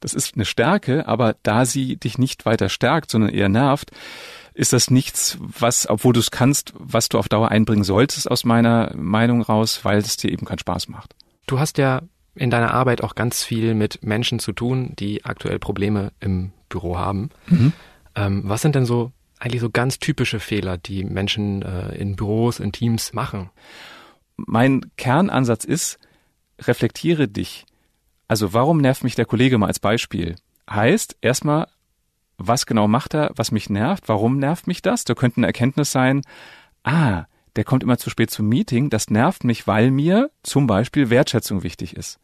Das 0.00 0.14
ist 0.14 0.34
eine 0.34 0.44
Stärke, 0.44 1.08
aber 1.08 1.36
da 1.42 1.64
sie 1.64 1.96
dich 1.96 2.18
nicht 2.18 2.44
weiter 2.44 2.68
stärkt, 2.68 3.10
sondern 3.10 3.30
eher 3.30 3.48
nervt, 3.48 3.90
ist 4.54 4.72
das 4.72 4.90
nichts, 4.90 5.36
was, 5.40 5.88
obwohl 5.88 6.12
du 6.12 6.20
es 6.20 6.30
kannst, 6.30 6.72
was 6.78 7.08
du 7.08 7.18
auf 7.18 7.28
Dauer 7.28 7.50
einbringen 7.50 7.84
solltest, 7.84 8.30
aus 8.30 8.44
meiner 8.44 8.92
Meinung 8.96 9.42
raus, 9.42 9.80
weil 9.84 9.98
es 9.98 10.16
dir 10.16 10.30
eben 10.30 10.46
keinen 10.46 10.60
Spaß 10.60 10.88
macht. 10.88 11.14
Du 11.46 11.58
hast 11.58 11.76
ja 11.76 12.02
in 12.36 12.50
deiner 12.50 12.72
Arbeit 12.72 13.02
auch 13.02 13.14
ganz 13.14 13.42
viel 13.42 13.74
mit 13.74 14.02
Menschen 14.02 14.38
zu 14.38 14.52
tun, 14.52 14.94
die 14.98 15.24
aktuell 15.24 15.58
Probleme 15.58 16.12
im 16.20 16.52
Büro 16.68 16.96
haben. 16.96 17.30
Mhm. 17.48 17.72
Ähm, 18.14 18.42
was 18.44 18.62
sind 18.62 18.74
denn 18.74 18.86
so 18.86 19.12
eigentlich 19.38 19.60
so 19.60 19.70
ganz 19.70 19.98
typische 19.98 20.40
Fehler, 20.40 20.78
die 20.78 21.04
Menschen 21.04 21.62
äh, 21.62 21.94
in 21.96 22.16
Büros, 22.16 22.60
in 22.60 22.72
Teams 22.72 23.12
machen? 23.12 23.50
Mein 24.36 24.90
Kernansatz 24.96 25.64
ist, 25.64 25.98
reflektiere 26.60 27.28
dich. 27.28 27.66
Also 28.28 28.52
warum 28.52 28.78
nervt 28.78 29.04
mich 29.04 29.16
der 29.16 29.26
Kollege 29.26 29.58
mal 29.58 29.66
als 29.66 29.80
Beispiel? 29.80 30.36
Heißt 30.68 31.16
erstmal, 31.20 31.66
was 32.38 32.66
genau 32.66 32.88
macht 32.88 33.14
er, 33.14 33.30
was 33.36 33.52
mich 33.52 33.70
nervt, 33.70 34.08
warum 34.08 34.38
nervt 34.38 34.66
mich 34.66 34.82
das? 34.82 35.04
Da 35.04 35.14
könnte 35.14 35.38
eine 35.38 35.46
Erkenntnis 35.46 35.92
sein, 35.92 36.22
ah, 36.82 37.24
der 37.56 37.64
kommt 37.64 37.82
immer 37.82 37.98
zu 37.98 38.10
spät 38.10 38.30
zum 38.30 38.48
Meeting, 38.48 38.90
das 38.90 39.10
nervt 39.10 39.44
mich, 39.44 39.66
weil 39.66 39.90
mir 39.90 40.30
zum 40.42 40.66
Beispiel 40.66 41.10
Wertschätzung 41.10 41.62
wichtig 41.62 41.96
ist. 41.96 42.18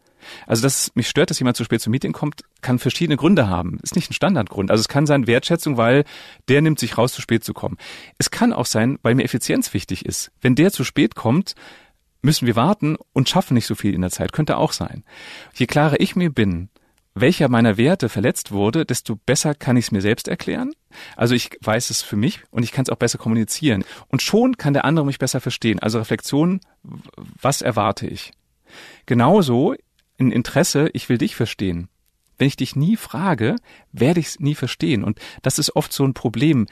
Also, 0.47 0.63
dass 0.63 0.95
mich 0.95 1.09
stört, 1.09 1.31
dass 1.31 1.39
jemand 1.39 1.57
zu 1.57 1.65
spät 1.65 1.81
zum 1.81 1.93
Meeting 1.93 2.13
kommt, 2.13 2.43
kann 2.61 2.79
verschiedene 2.79 3.17
Gründe 3.17 3.49
haben. 3.49 3.79
Ist 3.83 3.97
nicht 3.97 4.11
ein 4.11 4.15
Standardgrund. 4.15 4.71
Also, 4.71 4.81
es 4.83 4.89
kann 4.89 5.07
sein 5.07 5.27
Wertschätzung, 5.27 5.77
weil 5.79 6.05
der 6.49 6.61
nimmt 6.61 6.79
sich 6.79 6.99
raus, 6.99 7.13
zu 7.13 7.23
spät 7.23 7.43
zu 7.45 7.55
kommen. 7.55 7.79
Es 8.19 8.31
kann 8.31 8.53
auch 8.53 8.67
sein, 8.67 8.99
weil 9.03 9.15
mir 9.15 9.25
Effizienz 9.25 9.73
wichtig 9.73 10.05
ist. 10.05 10.31
Wenn 10.41 10.55
der 10.55 10.73
zu 10.73 10.85
spät 10.85 11.15
kommt, 11.15 11.55
müssen 12.23 12.47
wir 12.47 12.57
warten 12.57 12.97
und 13.13 13.29
schaffen 13.29 13.55
nicht 13.55 13.67
so 13.67 13.75
viel 13.75 13.95
in 13.95 14.03
der 14.03 14.11
Zeit. 14.11 14.33
Könnte 14.33 14.59
auch 14.59 14.73
sein. 14.73 15.05
Je 15.55 15.67
klarer 15.67 16.01
ich 16.01 16.17
mir 16.17 16.31
bin, 16.31 16.69
welcher 17.21 17.49
meiner 17.49 17.77
Werte 17.77 18.09
verletzt 18.09 18.53
wurde, 18.53 18.85
desto 18.85 19.17
besser 19.17 19.55
kann 19.55 19.77
ich 19.77 19.87
es 19.87 19.93
mir 19.93 20.01
selbst 20.01 20.29
erklären. 20.29 20.73
Also 21.17 21.35
ich 21.35 21.51
weiß 21.63 21.91
es 21.91 22.03
für 22.03 22.17
mich 22.17 22.43
und 22.51 22.63
ich 22.63 22.73
kann 22.73 22.85
es 22.85 22.91
auch 22.91 22.97
besser 22.97 23.19
kommunizieren. 23.19 23.85
Und 24.09 24.23
schon 24.23 24.57
kann 24.57 24.73
der 24.73 24.85
andere 24.85 25.07
mich 25.07 25.19
besser 25.19 25.41
verstehen. 25.41 25.79
Also 25.79 25.99
Reflexion, 25.99 26.61
was 27.41 27.63
erwarte 27.63 28.07
ich? 28.07 28.33
Genauso 29.07 29.75
ein 30.19 30.33
Interesse, 30.33 30.91
ich 30.93 31.09
will 31.09 31.19
dich 31.19 31.37
verstehen. 31.37 31.89
Wenn 32.39 32.49
ich 32.49 32.57
dich 32.57 32.77
nie 32.77 32.97
frage, 32.97 33.57
werde 33.93 34.21
ich 34.21 34.27
es 34.27 34.41
nie 34.41 34.55
verstehen. 34.55 35.05
Und 35.05 35.19
das 35.43 35.59
ist 35.59 35.77
oft 35.77 35.93
so 35.93 36.05
ein 36.05 36.15
Problem 36.15 36.67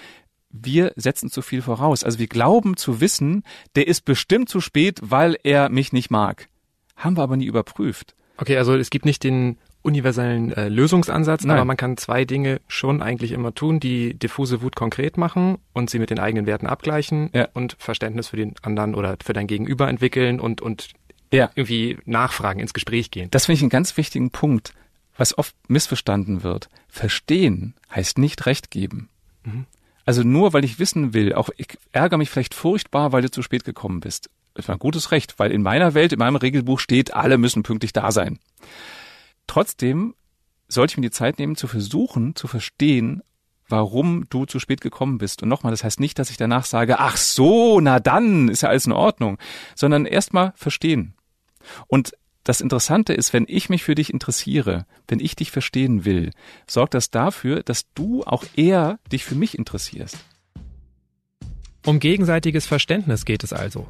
wir 0.50 0.92
setzen 0.96 1.30
zu 1.30 1.42
viel 1.42 1.62
voraus. 1.62 2.04
Also 2.04 2.18
wir 2.18 2.26
glauben 2.26 2.76
zu 2.76 3.00
wissen, 3.00 3.42
der 3.76 3.86
ist 3.86 4.04
bestimmt 4.04 4.48
zu 4.48 4.60
spät, 4.60 5.00
weil 5.02 5.36
er 5.42 5.68
mich 5.68 5.92
nicht 5.92 6.10
mag. 6.10 6.48
Haben 6.96 7.16
wir 7.16 7.22
aber 7.22 7.36
nie 7.36 7.46
überprüft. 7.46 8.14
Okay, 8.38 8.56
also 8.56 8.74
es 8.76 8.90
gibt 8.90 9.04
nicht 9.04 9.24
den 9.24 9.58
universellen 9.88 10.52
äh, 10.52 10.68
Lösungsansatz, 10.68 11.44
Nein. 11.44 11.56
aber 11.56 11.64
man 11.64 11.76
kann 11.76 11.96
zwei 11.96 12.24
Dinge 12.24 12.60
schon 12.68 13.02
eigentlich 13.02 13.32
immer 13.32 13.54
tun, 13.54 13.80
die 13.80 14.14
diffuse 14.14 14.62
Wut 14.62 14.76
konkret 14.76 15.16
machen 15.16 15.58
und 15.72 15.90
sie 15.90 15.98
mit 15.98 16.10
den 16.10 16.18
eigenen 16.18 16.46
Werten 16.46 16.66
abgleichen 16.66 17.30
ja. 17.32 17.48
und 17.54 17.76
Verständnis 17.78 18.28
für 18.28 18.36
den 18.36 18.54
anderen 18.62 18.94
oder 18.94 19.16
für 19.24 19.32
dein 19.32 19.46
Gegenüber 19.46 19.88
entwickeln 19.88 20.38
und, 20.38 20.60
und 20.60 20.90
ja. 21.32 21.50
irgendwie 21.54 21.98
nachfragen, 22.04 22.60
ins 22.60 22.74
Gespräch 22.74 23.10
gehen. 23.10 23.30
Das 23.30 23.46
finde 23.46 23.56
ich 23.56 23.62
einen 23.62 23.70
ganz 23.70 23.96
wichtigen 23.96 24.30
Punkt, 24.30 24.74
was 25.16 25.36
oft 25.36 25.54
missverstanden 25.68 26.42
wird. 26.42 26.68
Verstehen 26.88 27.74
heißt 27.90 28.18
nicht 28.18 28.46
Recht 28.46 28.70
geben. 28.70 29.08
Mhm. 29.44 29.66
Also 30.04 30.22
nur 30.22 30.52
weil 30.52 30.64
ich 30.64 30.78
wissen 30.78 31.12
will, 31.12 31.34
auch 31.34 31.50
ich 31.56 31.78
ärgere 31.92 32.18
mich 32.18 32.30
vielleicht 32.30 32.54
furchtbar, 32.54 33.12
weil 33.12 33.22
du 33.22 33.30
zu 33.30 33.42
spät 33.42 33.64
gekommen 33.64 34.00
bist. 34.00 34.30
Das 34.54 34.66
war 34.68 34.76
ein 34.76 34.80
gutes 34.80 35.12
Recht, 35.12 35.38
weil 35.38 35.52
in 35.52 35.62
meiner 35.62 35.94
Welt, 35.94 36.12
in 36.12 36.18
meinem 36.18 36.36
Regelbuch 36.36 36.80
steht, 36.80 37.14
alle 37.14 37.38
müssen 37.38 37.62
pünktlich 37.62 37.92
da 37.92 38.10
sein. 38.10 38.38
Trotzdem 39.48 40.14
sollte 40.68 40.92
ich 40.92 40.98
mir 40.98 41.08
die 41.08 41.10
Zeit 41.10 41.40
nehmen, 41.40 41.56
zu 41.56 41.66
versuchen, 41.66 42.36
zu 42.36 42.46
verstehen, 42.46 43.22
warum 43.68 44.26
du 44.30 44.44
zu 44.44 44.60
spät 44.60 44.80
gekommen 44.80 45.18
bist. 45.18 45.42
Und 45.42 45.48
nochmal, 45.48 45.72
das 45.72 45.82
heißt 45.82 45.98
nicht, 45.98 46.18
dass 46.18 46.30
ich 46.30 46.36
danach 46.36 46.64
sage, 46.64 47.00
ach 47.00 47.16
so, 47.16 47.80
na 47.80 47.98
dann, 47.98 48.48
ist 48.48 48.62
ja 48.62 48.68
alles 48.68 48.86
in 48.86 48.92
Ordnung, 48.92 49.38
sondern 49.74 50.06
erstmal 50.06 50.52
verstehen. 50.54 51.14
Und 51.86 52.12
das 52.44 52.60
Interessante 52.60 53.12
ist, 53.12 53.32
wenn 53.32 53.44
ich 53.46 53.68
mich 53.68 53.82
für 53.82 53.94
dich 53.94 54.12
interessiere, 54.12 54.86
wenn 55.06 55.20
ich 55.20 55.36
dich 55.36 55.50
verstehen 55.50 56.04
will, 56.04 56.30
sorgt 56.66 56.94
das 56.94 57.10
dafür, 57.10 57.62
dass 57.62 57.92
du 57.92 58.22
auch 58.24 58.44
eher 58.56 59.00
dich 59.12 59.24
für 59.24 59.34
mich 59.34 59.58
interessierst. 59.58 60.16
Um 61.84 62.00
gegenseitiges 62.00 62.66
Verständnis 62.66 63.24
geht 63.24 63.44
es 63.44 63.52
also. 63.52 63.86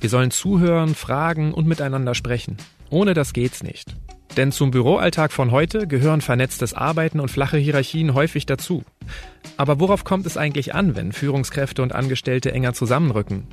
Wir 0.00 0.10
sollen 0.10 0.30
zuhören, 0.30 0.94
fragen 0.94 1.52
und 1.52 1.66
miteinander 1.66 2.14
sprechen. 2.14 2.56
Ohne 2.90 3.14
das 3.14 3.32
geht's 3.32 3.62
nicht. 3.62 3.94
Denn 4.36 4.52
zum 4.52 4.70
Büroalltag 4.70 5.32
von 5.32 5.50
heute 5.50 5.86
gehören 5.86 6.20
vernetztes 6.20 6.74
Arbeiten 6.74 7.18
und 7.20 7.30
flache 7.30 7.56
Hierarchien 7.56 8.14
häufig 8.14 8.46
dazu. 8.46 8.84
Aber 9.56 9.80
worauf 9.80 10.04
kommt 10.04 10.26
es 10.26 10.36
eigentlich 10.36 10.74
an, 10.74 10.94
wenn 10.94 11.12
Führungskräfte 11.12 11.82
und 11.82 11.94
Angestellte 11.94 12.52
enger 12.52 12.72
zusammenrücken? 12.74 13.46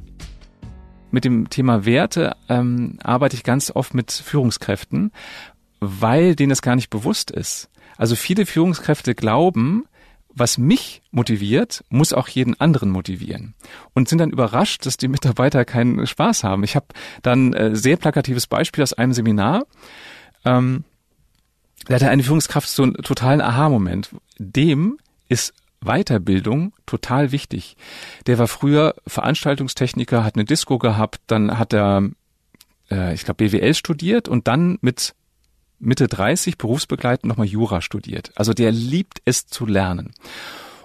Mit 1.11 1.25
dem 1.25 1.49
Thema 1.49 1.85
Werte 1.85 2.35
ähm, 2.49 2.99
arbeite 3.01 3.35
ich 3.35 3.43
ganz 3.43 3.71
oft 3.71 3.93
mit 3.93 4.11
Führungskräften, 4.11 5.11
weil 5.79 6.35
denen 6.35 6.51
es 6.51 6.61
gar 6.61 6.75
nicht 6.75 6.89
bewusst 6.89 7.31
ist. 7.31 7.69
Also 7.97 8.15
viele 8.15 8.45
Führungskräfte 8.45 9.15
glauben, 9.15 9.85
was 10.35 10.57
mich 10.57 11.01
motiviert, 11.11 11.83
muss 11.89 12.11
auch 12.11 12.27
jeden 12.27 12.59
anderen 12.59 12.89
motivieren. 12.89 13.55
Und 13.93 14.09
sind 14.09 14.17
dann 14.17 14.31
überrascht, 14.31 14.85
dass 14.85 14.97
die 14.97 15.07
Mitarbeiter 15.07 15.63
keinen 15.63 16.05
Spaß 16.05 16.43
haben. 16.43 16.63
Ich 16.63 16.75
habe 16.75 16.87
dann 17.21 17.53
äh, 17.53 17.75
sehr 17.75 17.95
plakatives 17.95 18.45
Beispiel 18.45 18.83
aus 18.83 18.93
einem 18.93 19.13
Seminar. 19.13 19.65
Ähm, 20.45 20.83
da 21.87 21.95
hatte 21.95 22.09
eine 22.09 22.23
Führungskraft 22.23 22.69
so 22.69 22.83
einen 22.83 22.93
totalen 22.95 23.41
Aha-Moment. 23.41 24.09
Dem 24.39 24.97
ist 25.29 25.53
Weiterbildung 25.81 26.73
total 26.85 27.31
wichtig. 27.31 27.77
Der 28.27 28.37
war 28.39 28.47
früher 28.47 28.95
Veranstaltungstechniker, 29.05 30.23
hat 30.23 30.35
eine 30.35 30.45
Disco 30.45 30.77
gehabt, 30.79 31.21
dann 31.27 31.57
hat 31.59 31.73
er, 31.73 32.09
äh, 32.89 33.13
ich 33.13 33.23
glaube, 33.23 33.47
BWL 33.47 33.73
studiert 33.73 34.27
und 34.27 34.47
dann 34.47 34.77
mit 34.81 35.13
Mitte 35.79 36.07
30 36.07 36.57
berufsbegleitend 36.57 37.29
nochmal 37.29 37.47
Jura 37.47 37.81
studiert. 37.81 38.31
Also 38.35 38.53
der 38.53 38.71
liebt 38.71 39.21
es 39.25 39.45
zu 39.47 39.65
lernen. 39.65 40.13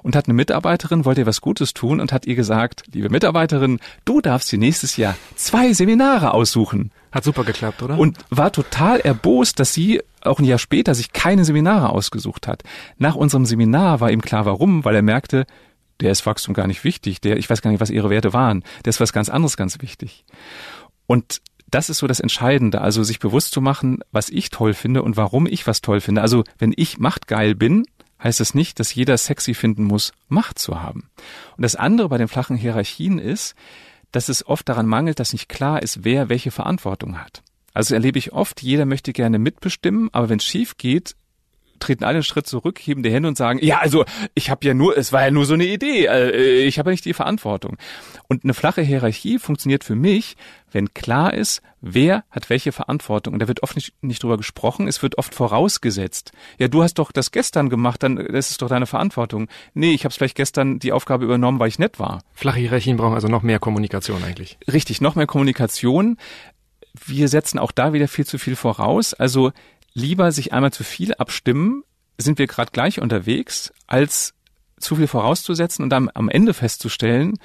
Und 0.02 0.16
hat 0.16 0.26
eine 0.26 0.35
Mitarbeiterin, 0.35 1.04
wollte 1.04 1.23
ihr 1.23 1.26
was 1.26 1.40
Gutes 1.40 1.75
tun 1.75 2.00
und 2.00 2.12
hat 2.12 2.26
ihr 2.26 2.35
gesagt, 2.35 2.85
liebe 2.92 3.11
Mitarbeiterin, 3.11 3.80
du 4.04 4.21
darfst 4.21 4.50
dir 4.50 4.59
nächstes 4.59 4.97
Jahr 4.97 5.16
zwei 5.37 5.73
Seminare 5.73 6.33
aussuchen. 6.33 6.90
Hat 7.12 7.25
super 7.25 7.45
geklappt, 7.45 7.83
oder? 7.83 7.99
Und 7.99 8.19
war 8.30 8.52
total 8.52 9.00
erbost, 9.00 9.61
dass 9.61 9.75
sie 9.75 10.00
auch 10.23 10.38
ein 10.38 10.45
Jahr 10.45 10.59
später 10.59 10.95
sich 10.95 11.12
keine 11.12 11.45
Seminare 11.45 11.90
ausgesucht 11.90 12.47
hat. 12.47 12.62
Nach 12.99 13.14
unserem 13.14 13.47
Seminar 13.47 14.00
war 14.00 14.11
ihm 14.11 14.23
klar, 14.23 14.47
warum, 14.47 14.85
weil 14.85 14.95
er 14.95 15.02
merkte, 15.02 15.47
der 16.00 16.12
ist 16.12 16.25
Wachstum 16.25 16.54
gar 16.54 16.66
nicht 16.66 16.85
wichtig, 16.85 17.21
der, 17.21 17.37
ich 17.37 17.50
weiß 17.50 17.62
gar 17.62 17.71
nicht, 17.71 17.80
was 17.80 17.90
ihre 17.90 18.11
Werte 18.11 18.33
waren, 18.33 18.64
der 18.85 18.90
ist 18.90 19.00
was 19.00 19.12
ganz 19.12 19.28
anderes 19.28 19.57
ganz 19.57 19.80
wichtig. 19.80 20.25
Und 21.07 21.40
das 21.71 21.88
ist 21.88 21.99
so 21.99 22.07
das 22.07 22.21
Entscheidende, 22.21 22.80
also 22.80 23.02
sich 23.02 23.19
bewusst 23.19 23.52
zu 23.52 23.61
machen, 23.61 24.00
was 24.11 24.28
ich 24.28 24.50
toll 24.50 24.75
finde 24.75 25.02
und 25.02 25.16
warum 25.16 25.47
ich 25.47 25.66
was 25.66 25.80
toll 25.83 26.00
finde. 26.00 26.23
Also 26.23 26.45
wenn 26.59 26.73
ich 26.76 26.99
machtgeil 26.99 27.54
bin, 27.54 27.87
heißt 28.23 28.41
es 28.41 28.55
nicht, 28.55 28.81
dass 28.81 28.95
jeder 28.95 29.17
sexy 29.17 29.55
finden 29.55 29.85
muss, 29.85 30.12
Macht 30.29 30.59
zu 30.59 30.83
haben. 30.83 31.11
Und 31.57 31.62
das 31.62 31.77
andere 31.77 32.09
bei 32.09 32.19
den 32.19 32.29
flachen 32.29 32.57
Hierarchien 32.57 33.19
ist, 33.19 33.55
dass 34.12 34.29
es 34.29 34.47
oft 34.47 34.69
daran 34.69 34.87
mangelt, 34.87 35.21
dass 35.21 35.33
nicht 35.33 35.49
klar 35.49 35.83
ist, 35.83 36.05
wer 36.05 36.29
welche 36.29 36.50
Verantwortung 36.50 37.21
hat. 37.21 37.43
Also 37.73 37.95
erlebe 37.95 38.19
ich 38.19 38.33
oft, 38.33 38.62
jeder 38.62 38.85
möchte 38.85 39.12
gerne 39.12 39.39
mitbestimmen, 39.39 40.09
aber 40.12 40.29
wenn 40.29 40.39
es 40.39 40.45
schief 40.45 40.77
geht, 40.77 41.15
treten 41.81 42.05
alle 42.05 42.17
einen 42.17 42.23
Schritt 42.23 42.47
zurück, 42.47 42.79
heben 42.79 43.03
die 43.03 43.11
Hände 43.11 43.29
und 43.29 43.37
sagen, 43.37 43.59
ja, 43.63 43.79
also 43.79 44.05
ich 44.35 44.51
habe 44.51 44.67
ja 44.67 44.75
nur, 44.75 44.97
es 44.97 45.13
war 45.13 45.23
ja 45.23 45.31
nur 45.31 45.47
so 45.47 45.55
eine 45.55 45.65
Idee, 45.67 46.07
äh, 46.07 46.63
ich 46.63 46.79
habe 46.79 46.91
ja 46.91 46.93
nicht 46.93 47.05
die 47.05 47.15
Verantwortung. 47.15 47.77
Und 48.29 48.45
eine 48.45 48.55
flache 48.55 48.83
Hierarchie 48.83 49.39
funktioniert 49.39 49.83
für 49.83 49.97
mich, 49.97 50.37
wenn 50.71 50.95
klar 50.95 51.35
ist, 51.35 51.63
wer 51.81 52.25
hat 52.31 52.51
welche 52.51 52.73
Verantwortung. 52.73 53.35
Und 53.35 53.41
da 53.41 53.49
wird 53.49 53.63
oft 53.63 53.75
nicht, 53.75 53.95
nicht 54.03 54.23
drüber 54.23 54.37
gesprochen, 54.37 54.87
es 54.87 55.03
wird 55.03 55.19
oft 55.19 55.35
vorausgesetzt. 55.35 56.33
Ja, 56.59 56.69
du 56.69 56.83
hast 56.83 56.95
doch 56.95 57.13
das 57.13 57.31
gestern 57.31 57.69
gemacht, 57.69 58.03
dann 58.03 58.17
das 58.17 58.51
ist 58.51 58.63
doch 58.63 58.69
deine 58.69 58.87
Verantwortung. 58.87 59.49
Nee, 59.75 59.93
ich 59.93 60.05
habe 60.05 60.15
vielleicht 60.15 60.37
gestern 60.37 60.79
die 60.79 60.93
Aufgabe 60.93 61.25
übernommen, 61.25 61.59
weil 61.59 61.69
ich 61.69 61.79
nett 61.79 61.99
war. 61.99 62.23
Flache 62.35 62.61
Hierarchien 62.61 62.97
brauchen 62.97 63.15
also 63.15 63.29
noch 63.29 63.43
mehr 63.43 63.59
Kommunikation 63.59 64.23
eigentlich. 64.23 64.59
Richtig, 64.71 65.01
noch 65.01 65.15
mehr 65.15 65.27
Kommunikation. 65.27 66.17
Wir 67.07 67.29
setzen 67.29 67.59
auch 67.59 67.73
da 67.73 67.93
wieder 67.93 68.09
viel 68.09 68.27
zu 68.27 68.39
viel 68.39 68.57
voraus. 68.57 69.15
Also 69.15 69.53
lieber 69.93 70.33
sich 70.33 70.53
einmal 70.53 70.73
zu 70.73 70.85
viel 70.85 71.15
abstimmen, 71.15 71.83
sind 72.19 72.39
wir 72.39 72.47
gerade 72.47 72.71
gleich 72.73 73.01
unterwegs, 73.01 73.73
als 73.87 74.35
zu 74.79 74.97
viel 74.97 75.07
vorauszusetzen 75.07 75.83
und 75.83 75.91
dann 75.91 76.11
am 76.13 76.29
Ende 76.29 76.55
festzustellen, 76.55 77.39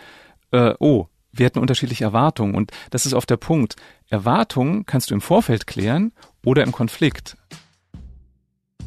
äh, 0.52 0.74
oh, 0.80 1.08
wir 1.32 1.46
hatten 1.46 1.60
unterschiedliche 1.60 2.06
Erwartungen. 2.06 2.56
Und 2.56 2.72
das 2.92 3.06
ist 3.06 3.14
oft 3.14 3.30
der 3.30 3.38
Punkt. 3.38 3.76
Erwartungen 4.10 4.86
kannst 4.86 5.10
du 5.10 5.14
im 5.14 5.22
Vorfeld 5.22 5.68
klären 5.68 6.14
oder 6.44 6.64
im 6.64 6.72
Konflikt. 6.72 7.38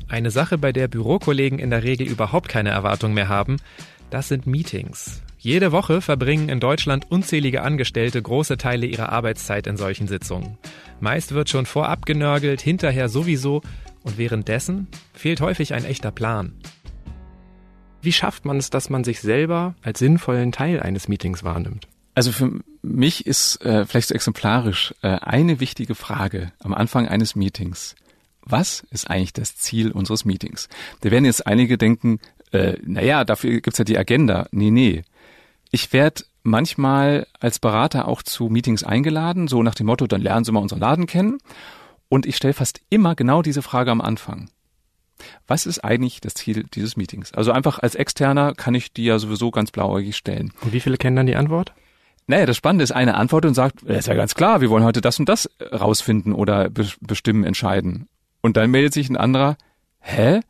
Eine 0.09 0.31
Sache, 0.31 0.57
bei 0.57 0.73
der 0.73 0.89
Bürokollegen 0.89 1.59
in 1.59 1.71
der 1.71 1.83
Regel 1.83 2.07
überhaupt 2.09 2.49
keine 2.49 2.71
Erwartung 2.71 3.13
mehr 3.13 3.29
haben, 3.29 3.59
das 4.09 4.29
sind 4.29 4.47
Meetings. 4.47 5.23
Jede 5.37 5.71
Woche 5.71 6.01
verbringen 6.01 6.49
in 6.49 6.61
Deutschland 6.61 7.11
unzählige 7.11 7.63
Angestellte 7.63 8.21
große 8.21 8.57
Teile 8.57 8.87
ihrer 8.87 9.11
Arbeitszeit 9.11 9.67
in 9.67 9.77
solchen 9.77 10.09
Sitzungen. 10.09 10.57
Meist 11.01 11.33
wird 11.33 11.49
schon 11.49 11.67
vorab 11.67 12.07
genörgelt, 12.07 12.61
hinterher 12.61 13.09
sowieso 13.09 13.63
und 14.03 14.19
währenddessen 14.19 14.89
fehlt 15.13 15.41
häufig 15.41 15.75
ein 15.75 15.85
echter 15.85 16.11
Plan. 16.11 16.53
Wie 18.01 18.13
schafft 18.13 18.45
man 18.45 18.59
es, 18.59 18.71
dass 18.71 18.91
man 18.91 19.05
sich 19.05 19.21
selber 19.21 19.75
als 19.83 19.99
sinnvollen 19.99 20.53
Teil 20.53 20.81
eines 20.81 21.09
Meetings 21.09 21.43
wahrnimmt? 21.43 21.89
Also 22.15 22.33
für 22.33 22.51
mich 22.83 23.27
ist 23.27 23.65
äh, 23.65 23.87
vielleicht 23.87 24.09
so 24.09 24.15
exemplarisch 24.15 24.95
äh, 25.03 25.09
eine 25.09 25.61
wichtige 25.61 25.95
Frage 25.95 26.53
am 26.59 26.75
Anfang 26.75 27.07
eines 27.07 27.37
Meetings. 27.37 27.95
Was 28.43 28.87
ist 28.91 29.11
eigentlich 29.11 29.35
das 29.35 29.57
Ziel 29.57 29.93
unseres 29.93 30.25
Meetings? 30.25 30.69
Da 31.01 31.11
werden 31.11 31.25
jetzt 31.25 31.47
einige 31.47 31.77
denken, 31.77 32.19
äh, 32.53 32.77
naja, 32.85 33.25
dafür 33.25 33.61
gibt's 33.61 33.79
ja 33.79 33.85
die 33.85 33.99
Agenda. 33.99 34.49
Nee, 34.53 34.71
nee. 34.71 35.05
Ich 35.71 35.93
werde 35.93 36.25
manchmal 36.43 37.27
als 37.41 37.59
Berater 37.59 38.09
auch 38.09 38.23
zu 38.23 38.49
Meetings 38.49 38.85
eingeladen, 38.85 39.49
so 39.49 39.63
nach 39.63 39.75
dem 39.75 39.87
Motto, 39.87 40.07
dann 40.07 40.21
lernen 40.21 40.45
Sie 40.45 40.53
mal 40.53 40.61
unseren 40.61 40.81
Laden 40.81 41.07
kennen. 41.07 41.39
Und 42.09 42.27
ich 42.27 42.37
stelle 42.37 42.55
fast 42.55 42.81
immer 42.89 43.15
genau 43.15 43.43
diese 43.43 43.63
Frage 43.63 43.91
am 43.91 44.01
Anfang. 44.01 44.51
Was 45.47 45.67
ist 45.67 45.81
eigentlich 45.85 46.21
das 46.21 46.35
Ziel 46.35 46.65
dieses 46.75 46.97
Meetings? 46.97 47.33
Also 47.33 47.53
einfach 47.53 47.79
als 47.81 47.95
Externer 47.95 48.55
kann 48.55 48.75
ich 48.75 48.93
die 48.93 49.05
ja 49.05 49.19
sowieso 49.19 49.51
ganz 49.51 49.71
blauäugig 49.71 50.17
stellen. 50.17 50.53
Und 50.63 50.73
wie 50.73 50.81
viele 50.81 50.97
kennen 50.97 51.17
dann 51.17 51.27
die 51.27 51.37
Antwort? 51.37 51.73
Naja, 52.27 52.47
das 52.47 52.57
Spannende 52.57 52.85
ist, 52.85 52.93
eine 52.93 53.15
Antwort 53.15 53.47
und 53.47 53.55
sagt, 53.55 53.81
das 53.87 54.01
ist 54.01 54.07
ja 54.07 54.15
ganz 54.15 54.35
klar, 54.35 54.61
wir 54.61 54.71
wollen 54.71 54.85
heute 54.85 55.01
das 55.01 55.19
und 55.19 55.29
das 55.29 55.51
rausfinden 55.73 56.35
oder 56.35 56.69
bestimmen, 56.69 57.45
entscheiden. 57.45 58.07
Und 58.43 58.57
dann 58.57 58.71
meldet 58.71 58.93
sich 58.93 59.09
ein 59.09 59.17
anderer, 59.17 59.57
hä? 60.01 60.41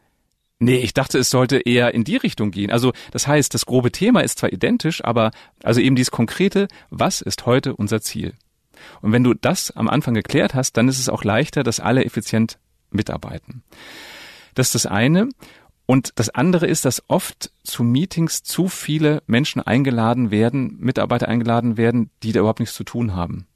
Nee, 0.61 0.79
ich 0.79 0.93
dachte, 0.93 1.19
es 1.19 1.31
sollte 1.31 1.59
eher 1.59 1.95
in 1.95 2.03
die 2.03 2.17
Richtung 2.17 2.51
gehen. 2.51 2.73
Also 2.73 2.93
das 3.13 3.29
heißt, 3.29 3.55
das 3.55 3.65
grobe 3.65 3.93
Thema 3.93 4.21
ist 4.21 4.39
zwar 4.39 4.53
identisch, 4.53 5.05
aber 5.05 5.31
also 5.63 5.81
eben 5.81 5.95
dieses 5.95 6.11
konkrete, 6.11 6.67
was 6.91 7.21
ist 7.21 7.47
heute 7.47 7.77
unser 7.77 8.01
Ziel? 8.01 8.35
Und 9.01 9.13
wenn 9.13 9.25
du 9.25 9.35
das 9.35 9.71
am 9.71 9.89
Anfang 9.89 10.15
geklärt 10.15 10.55
hast, 10.55 10.77
dann 10.77 10.89
ist 10.89 10.99
es 10.99 11.09
auch 11.09 11.23
leichter, 11.23 11.63
dass 11.63 11.81
alle 11.81 12.05
effizient 12.05 12.59
mitarbeiten. 12.91 13.63
Das 14.55 14.69
ist 14.69 14.75
das 14.75 14.87
eine. 14.87 15.29
Und 15.87 16.13
das 16.17 16.29
andere 16.29 16.67
ist, 16.67 16.85
dass 16.85 17.03
oft 17.09 17.53
zu 17.63 17.83
Meetings 17.83 18.43
zu 18.43 18.69
viele 18.69 19.23
Menschen 19.27 19.63
eingeladen 19.63 20.31
werden, 20.31 20.77
Mitarbeiter 20.79 21.29
eingeladen 21.29 21.77
werden, 21.77 22.11
die 22.23 22.33
da 22.33 22.41
überhaupt 22.41 22.61
nichts 22.61 22.75
zu 22.75 22.85
tun 22.85 23.15
haben. 23.15 23.47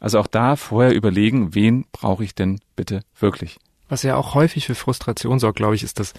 Also 0.00 0.18
auch 0.18 0.26
da 0.26 0.56
vorher 0.56 0.94
überlegen, 0.94 1.54
wen 1.54 1.86
brauche 1.90 2.24
ich 2.24 2.34
denn 2.34 2.60
bitte 2.76 3.00
wirklich? 3.18 3.58
Was 3.88 4.02
ja 4.02 4.16
auch 4.16 4.34
häufig 4.34 4.66
für 4.66 4.74
Frustration 4.74 5.38
sorgt, 5.38 5.56
glaube 5.56 5.74
ich, 5.74 5.82
ist, 5.82 6.00
dass 6.00 6.14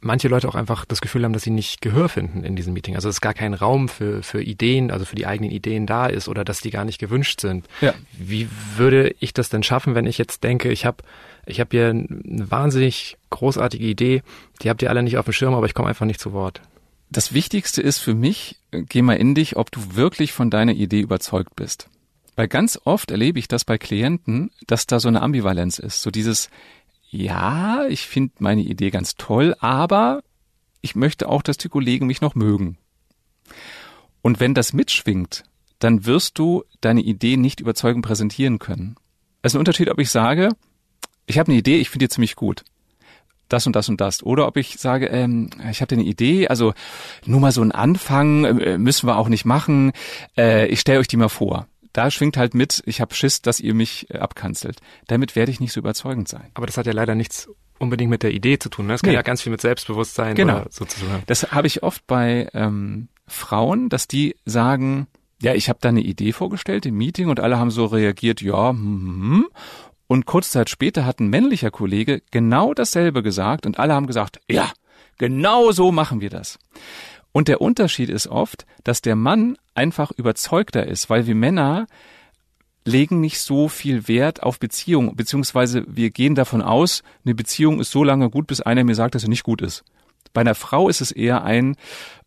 manche 0.00 0.28
Leute 0.28 0.48
auch 0.48 0.54
einfach 0.54 0.84
das 0.84 1.00
Gefühl 1.00 1.24
haben, 1.24 1.32
dass 1.32 1.42
sie 1.42 1.50
nicht 1.50 1.80
Gehör 1.80 2.08
finden 2.08 2.42
in 2.44 2.56
diesem 2.56 2.72
Meeting. 2.72 2.94
Also 2.94 3.08
dass 3.08 3.20
gar 3.20 3.34
kein 3.34 3.54
Raum 3.54 3.88
für, 3.88 4.22
für 4.22 4.42
Ideen, 4.42 4.90
also 4.90 5.04
für 5.04 5.16
die 5.16 5.26
eigenen 5.26 5.50
Ideen 5.50 5.86
da 5.86 6.06
ist 6.06 6.28
oder 6.28 6.44
dass 6.44 6.60
die 6.60 6.70
gar 6.70 6.84
nicht 6.84 6.98
gewünscht 6.98 7.40
sind. 7.40 7.66
Ja. 7.80 7.94
Wie 8.12 8.48
würde 8.76 9.14
ich 9.20 9.34
das 9.34 9.48
denn 9.48 9.62
schaffen, 9.62 9.94
wenn 9.94 10.06
ich 10.06 10.18
jetzt 10.18 10.42
denke, 10.42 10.70
ich 10.70 10.86
habe 10.86 10.98
ich 11.46 11.60
hab 11.60 11.70
hier 11.70 11.88
eine 11.88 12.50
wahnsinnig 12.50 13.18
großartige 13.30 13.84
Idee, 13.84 14.22
die 14.62 14.70
habt 14.70 14.82
ihr 14.82 14.90
alle 14.90 15.02
nicht 15.02 15.16
auf 15.16 15.24
dem 15.24 15.32
Schirm, 15.32 15.54
aber 15.54 15.66
ich 15.66 15.74
komme 15.74 15.88
einfach 15.88 16.06
nicht 16.06 16.20
zu 16.20 16.32
Wort. 16.32 16.60
Das 17.10 17.32
Wichtigste 17.32 17.82
ist 17.82 17.98
für 17.98 18.14
mich, 18.14 18.56
geh 18.70 19.02
mal 19.02 19.16
in 19.16 19.34
dich, 19.34 19.56
ob 19.56 19.72
du 19.72 19.96
wirklich 19.96 20.32
von 20.32 20.50
deiner 20.50 20.72
Idee 20.72 21.00
überzeugt 21.00 21.56
bist. 21.56 21.88
Weil 22.40 22.48
ganz 22.48 22.80
oft 22.84 23.10
erlebe 23.10 23.38
ich 23.38 23.48
das 23.48 23.66
bei 23.66 23.76
Klienten, 23.76 24.50
dass 24.66 24.86
da 24.86 24.98
so 24.98 25.08
eine 25.08 25.20
Ambivalenz 25.20 25.78
ist. 25.78 26.00
So 26.00 26.10
dieses, 26.10 26.48
ja, 27.10 27.84
ich 27.86 28.06
finde 28.06 28.32
meine 28.38 28.62
Idee 28.62 28.88
ganz 28.88 29.16
toll, 29.16 29.54
aber 29.60 30.22
ich 30.80 30.96
möchte 30.96 31.28
auch, 31.28 31.42
dass 31.42 31.58
die 31.58 31.68
Kollegen 31.68 32.06
mich 32.06 32.22
noch 32.22 32.34
mögen. 32.34 32.78
Und 34.22 34.40
wenn 34.40 34.54
das 34.54 34.72
mitschwingt, 34.72 35.42
dann 35.80 36.06
wirst 36.06 36.38
du 36.38 36.64
deine 36.80 37.02
Idee 37.02 37.36
nicht 37.36 37.60
überzeugend 37.60 38.06
präsentieren 38.06 38.58
können. 38.58 38.96
Es 39.42 39.52
ist 39.52 39.56
ein 39.56 39.58
Unterschied, 39.58 39.90
ob 39.90 39.98
ich 39.98 40.08
sage, 40.08 40.48
ich 41.26 41.38
habe 41.38 41.48
eine 41.48 41.58
Idee, 41.58 41.76
ich 41.76 41.90
finde 41.90 42.06
die 42.06 42.14
ziemlich 42.14 42.36
gut. 42.36 42.64
Das 43.50 43.66
und 43.66 43.76
das 43.76 43.90
und 43.90 44.00
das. 44.00 44.22
Oder 44.22 44.46
ob 44.46 44.56
ich 44.56 44.78
sage, 44.78 45.08
ähm, 45.08 45.50
ich 45.70 45.82
habe 45.82 45.94
eine 45.94 46.04
Idee, 46.04 46.48
also 46.48 46.72
nur 47.26 47.40
mal 47.40 47.52
so 47.52 47.60
einen 47.60 47.72
Anfang 47.72 48.46
äh, 48.46 48.78
müssen 48.78 49.06
wir 49.06 49.18
auch 49.18 49.28
nicht 49.28 49.44
machen. 49.44 49.92
Äh, 50.38 50.68
ich 50.68 50.80
stelle 50.80 51.00
euch 51.00 51.08
die 51.08 51.18
mal 51.18 51.28
vor 51.28 51.66
da 51.92 52.10
schwingt 52.10 52.36
halt 52.36 52.54
mit, 52.54 52.82
ich 52.86 53.00
habe 53.00 53.14
Schiss, 53.14 53.42
dass 53.42 53.60
ihr 53.60 53.74
mich 53.74 54.10
äh, 54.10 54.18
abkanzelt. 54.18 54.80
Damit 55.06 55.36
werde 55.36 55.50
ich 55.50 55.60
nicht 55.60 55.72
so 55.72 55.80
überzeugend 55.80 56.28
sein. 56.28 56.50
Aber 56.54 56.66
das 56.66 56.76
hat 56.76 56.86
ja 56.86 56.92
leider 56.92 57.14
nichts 57.14 57.48
unbedingt 57.78 58.10
mit 58.10 58.22
der 58.22 58.32
Idee 58.32 58.58
zu 58.58 58.68
tun. 58.68 58.86
Ne? 58.86 58.92
Das 58.94 59.02
kann 59.02 59.10
nee. 59.10 59.16
ja 59.16 59.22
ganz 59.22 59.42
viel 59.42 59.50
mit 59.50 59.60
Selbstbewusstsein 59.60 60.34
genau. 60.34 60.64
so 60.70 60.84
zu 60.84 61.00
tun 61.00 61.10
haben. 61.10 61.22
Das 61.26 61.50
habe 61.50 61.66
ich 61.66 61.82
oft 61.82 62.06
bei 62.06 62.48
ähm, 62.52 63.08
Frauen, 63.26 63.88
dass 63.88 64.06
die 64.06 64.36
sagen, 64.44 65.06
ja, 65.42 65.54
ich 65.54 65.68
habe 65.68 65.78
da 65.80 65.88
eine 65.88 66.02
Idee 66.02 66.32
vorgestellt 66.32 66.84
im 66.86 66.96
Meeting 66.96 67.28
und 67.28 67.40
alle 67.40 67.58
haben 67.58 67.70
so 67.70 67.86
reagiert, 67.86 68.42
ja, 68.42 68.70
hm, 68.70 68.78
hm, 68.78 69.32
hm. 69.32 69.46
Und 70.06 70.26
kurz 70.26 70.50
Zeit 70.50 70.68
später 70.68 71.06
hat 71.06 71.20
ein 71.20 71.28
männlicher 71.28 71.70
Kollege 71.70 72.20
genau 72.32 72.74
dasselbe 72.74 73.22
gesagt 73.22 73.64
und 73.64 73.78
alle 73.78 73.94
haben 73.94 74.08
gesagt, 74.08 74.40
ja, 74.50 74.70
genau 75.18 75.70
so 75.70 75.92
machen 75.92 76.20
wir 76.20 76.30
das. 76.30 76.58
Und 77.32 77.48
der 77.48 77.60
Unterschied 77.60 78.08
ist 78.08 78.26
oft, 78.26 78.66
dass 78.84 79.02
der 79.02 79.16
Mann 79.16 79.56
einfach 79.74 80.10
überzeugter 80.10 80.86
ist, 80.86 81.10
weil 81.10 81.26
wir 81.26 81.34
Männer 81.34 81.86
legen 82.84 83.20
nicht 83.20 83.40
so 83.40 83.68
viel 83.68 84.08
Wert 84.08 84.42
auf 84.42 84.58
Beziehung, 84.58 85.14
beziehungsweise 85.14 85.84
wir 85.86 86.10
gehen 86.10 86.34
davon 86.34 86.62
aus, 86.62 87.02
eine 87.24 87.34
Beziehung 87.34 87.78
ist 87.78 87.90
so 87.90 88.02
lange 88.04 88.30
gut, 88.30 88.46
bis 88.46 88.60
einer 88.60 88.84
mir 88.84 88.94
sagt, 88.94 89.14
dass 89.14 89.22
sie 89.22 89.28
nicht 89.28 89.44
gut 89.44 89.62
ist. 89.62 89.84
Bei 90.32 90.40
einer 90.40 90.54
Frau 90.54 90.88
ist 90.88 91.00
es 91.00 91.12
eher 91.12 91.44
ein, 91.44 91.76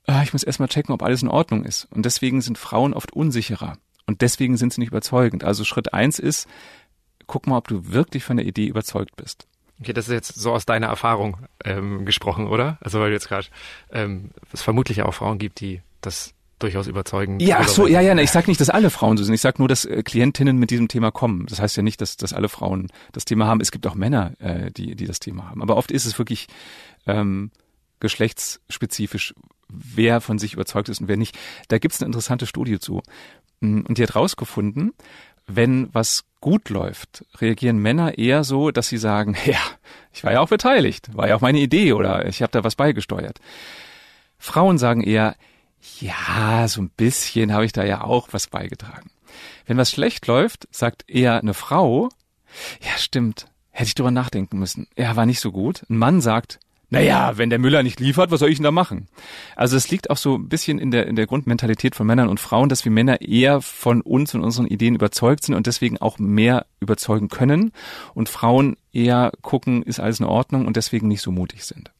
ah, 0.06 0.24
ich 0.24 0.34
muss 0.34 0.44
erstmal 0.44 0.70
checken, 0.70 0.94
ob 0.94 1.04
alles 1.04 1.22
in 1.22 1.28
Ordnung 1.28 1.64
ist. 1.66 1.88
Und 1.92 2.06
deswegen 2.06 2.42
sind 2.42 2.58
Frauen 2.58 2.94
oft 2.94 3.14
unsicherer. 3.14 3.78
Und 4.06 4.22
deswegen 4.22 4.58
sind 4.58 4.74
sie 4.74 4.82
nicht 4.82 4.90
überzeugend. 4.90 5.44
Also 5.44 5.64
Schritt 5.64 5.94
eins 5.94 6.20
ist, 6.20 6.48
guck 7.28 7.48
mal, 7.48 7.58
ob 7.58 7.68
du 7.68 7.92
wirklich 7.92 8.24
von 8.24 8.38
der 8.38 8.46
Idee 8.46 8.68
überzeugt 8.68 9.16
bist. 9.16 9.48
Okay, 9.80 9.94
das 9.94 10.08
ist 10.08 10.14
jetzt 10.14 10.36
so 10.36 10.54
aus 10.54 10.66
deiner 10.66 10.88
Erfahrung 10.88 11.38
ähm, 11.64 12.06
gesprochen, 12.06 12.48
oder? 12.48 12.78
Also 12.82 13.00
weil 13.00 13.08
du 13.08 13.14
jetzt 13.14 13.28
gerade 13.28 13.48
ähm, 13.92 14.32
es 14.52 14.62
vermutlich 14.62 15.02
auch 15.02 15.14
Frauen 15.14 15.40
gibt, 15.40 15.60
die 15.60 15.82
das 16.02 16.34
durchaus 16.60 16.88
überzeugend. 16.88 17.42
Ja, 17.42 17.60
ach 17.60 17.68
so, 17.68 17.88
ja, 17.88 18.00
ja, 18.02 18.18
ich 18.18 18.32
sage 18.32 18.50
nicht, 18.50 18.62
dass 18.62 18.70
alle 18.70 18.90
Frauen 18.90 19.18
so 19.18 19.24
sind. 19.24 19.34
Ich 19.34 19.42
sage 19.42 19.58
nur, 19.60 19.68
dass 19.68 19.86
äh, 19.86 20.02
Klientinnen 20.04 20.58
mit 20.58 20.72
diesem 20.72 20.88
Thema 20.88 21.12
kommen. 21.12 21.46
Das 21.48 21.60
heißt 21.60 21.76
ja 21.76 21.84
nicht, 21.84 22.00
dass, 22.02 22.18
dass 22.18 22.34
alle 22.34 22.50
Frauen 22.50 22.90
das 23.12 23.26
Thema 23.26 23.48
haben. 23.48 23.60
Es 23.62 23.72
gibt 23.72 23.86
auch 23.86 23.96
Männer, 23.96 24.34
äh, 24.40 24.72
die, 24.72 24.96
die 24.96 25.06
das 25.06 25.20
Thema 25.20 25.50
haben. 25.50 25.62
Aber 25.62 25.76
oft 25.76 25.92
ist 25.92 26.06
es 26.06 26.18
wirklich 26.18 26.48
ähm, 27.06 27.52
geschlechtsspezifisch, 28.00 29.34
wer 29.70 30.22
von 30.22 30.40
sich 30.40 30.54
überzeugt 30.54 30.90
ist 30.90 31.02
und 31.02 31.08
wer 31.08 31.18
nicht. 31.18 31.38
Da 31.68 31.80
gibt 31.80 31.94
es 31.94 32.02
eine 32.02 32.08
interessante 32.08 32.46
Studie 32.46 32.80
zu. 32.80 33.02
Mm, 33.60 33.82
und 33.82 33.98
die 33.98 34.04
hat 34.04 34.16
rausgefunden, 34.16 34.94
wenn 35.48 35.90
was 35.94 36.26
gut 36.40 36.70
läuft, 36.70 37.26
reagieren 37.40 37.78
Männer 37.78 38.18
eher 38.18 38.44
so, 38.44 38.72
dass 38.72 38.90
sie 38.90 38.98
sagen, 38.98 39.36
ja, 39.46 39.60
ich 40.12 40.24
war 40.24 40.34
ja 40.34 40.42
auch 40.42 40.50
beteiligt, 40.50 41.16
war 41.16 41.28
ja 41.28 41.36
auch 41.36 41.42
meine 41.42 41.60
Idee 41.60 41.94
oder 41.94 42.26
ich 42.28 42.42
habe 42.42 42.52
da 42.52 42.64
was 42.64 42.76
beigesteuert. 42.76 43.40
Frauen 44.38 44.78
sagen 44.78 45.02
eher, 45.02 45.36
ja, 46.00 46.68
so 46.68 46.82
ein 46.82 46.90
bisschen 46.90 47.54
habe 47.54 47.66
ich 47.66 47.72
da 47.72 47.84
ja 47.84 48.04
auch 48.04 48.30
was 48.32 48.48
beigetragen. 48.48 49.10
Wenn 49.66 49.78
was 49.78 49.92
schlecht 49.92 50.28
läuft, 50.28 50.68
sagt 50.72 51.10
eher 51.10 51.40
eine 51.40 51.54
Frau, 51.54 52.10
ja, 52.82 52.98
stimmt, 52.98 53.48
hätte 53.72 53.88
ich 53.88 53.96
drüber 53.96 54.12
nachdenken 54.12 54.60
müssen. 54.60 54.88
Ja, 54.98 55.16
war 55.16 55.26
nicht 55.26 55.40
so 55.40 55.52
gut. 55.52 55.84
Ein 55.90 55.98
Mann 55.98 56.22
sagt, 56.22 56.60
naja, 56.94 57.38
wenn 57.38 57.50
der 57.50 57.60
Müller 57.60 57.82
nicht 57.82 58.00
liefert, 58.00 58.30
was 58.30 58.40
soll 58.40 58.50
ich 58.50 58.58
denn 58.58 58.64
da 58.64 58.72
machen? 58.72 59.08
Also 59.56 59.76
es 59.76 59.90
liegt 59.90 60.10
auch 60.10 60.18
so 60.18 60.36
ein 60.36 60.48
bisschen 60.48 60.78
in 60.78 60.92
der, 60.92 61.08
in 61.08 61.16
der 61.16 61.26
Grundmentalität 61.26 61.96
von 61.96 62.06
Männern 62.06 62.30
und 62.30 62.40
Frauen, 62.40 62.70
dass 62.70 62.86
wir 62.86 62.92
Männer 62.92 63.22
eher 63.22 63.62
von 63.62 64.02
uns 64.02 64.36
und 64.36 64.42
unseren 64.42 64.68
Ideen 64.68 64.94
überzeugt 64.94 65.44
sind 65.44 65.56
und 65.56 65.66
deswegen 65.66 65.98
auch 65.98 66.20
mehr 66.20 66.68
überzeugen 66.80 67.30
können 67.30 67.72
und 68.14 68.30
Frauen 68.30 68.78
eher 68.92 69.32
gucken, 69.42 69.82
ist 69.82 70.00
alles 70.00 70.20
in 70.20 70.28
Ordnung 70.28 70.68
und 70.68 70.78
deswegen 70.78 71.08
nicht 71.08 71.22
so 71.22 71.32
mutig 71.32 71.66
sind. 71.66 71.92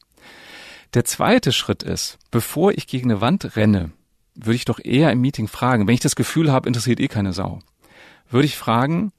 Der 0.94 1.04
zweite 1.04 1.50
Schritt 1.50 1.82
ist, 1.82 2.18
bevor 2.30 2.70
ich 2.70 2.86
gegen 2.86 3.10
eine 3.10 3.20
Wand 3.20 3.56
renne, 3.56 3.90
würde 4.36 4.54
ich 4.54 4.64
doch 4.64 4.78
eher 4.82 5.10
im 5.10 5.20
Meeting 5.20 5.48
fragen, 5.48 5.88
wenn 5.88 5.94
ich 5.94 6.00
das 6.00 6.14
Gefühl 6.14 6.52
habe, 6.52 6.68
interessiert 6.68 7.00
eh 7.00 7.08
keine 7.08 7.32
Sau, 7.32 7.58
würde 8.30 8.46
ich 8.46 8.56
fragen, 8.56 9.12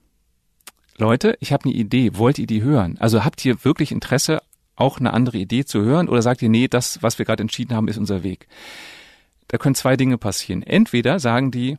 Leute, 0.97 1.37
ich 1.41 1.51
habe 1.51 1.65
eine 1.65 1.73
Idee, 1.73 2.11
wollt 2.13 2.39
ihr 2.39 2.47
die 2.47 2.63
hören? 2.63 2.95
Also 2.99 3.25
habt 3.25 3.43
ihr 3.43 3.65
wirklich 3.65 3.91
Interesse 3.91 4.41
auch 4.75 4.99
eine 4.99 5.13
andere 5.13 5.37
Idee 5.37 5.65
zu 5.65 5.81
hören 5.81 6.09
oder 6.09 6.21
sagt 6.21 6.41
ihr, 6.41 6.49
nee, 6.49 6.67
das, 6.67 7.01
was 7.01 7.17
wir 7.17 7.25
gerade 7.25 7.41
entschieden 7.41 7.75
haben, 7.75 7.87
ist 7.87 7.97
unser 7.97 8.23
Weg? 8.23 8.47
Da 9.47 9.57
können 9.57 9.75
zwei 9.75 9.95
Dinge 9.95 10.17
passieren. 10.17 10.63
Entweder 10.63 11.19
sagen 11.19 11.51
die, 11.51 11.77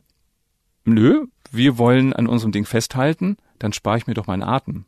nö, 0.85 1.25
wir 1.51 1.77
wollen 1.77 2.13
an 2.13 2.27
unserem 2.27 2.51
Ding 2.51 2.65
festhalten, 2.65 3.37
dann 3.59 3.73
spare 3.73 3.97
ich 3.97 4.07
mir 4.07 4.13
doch 4.13 4.27
meinen 4.27 4.43
Atem. 4.43 4.85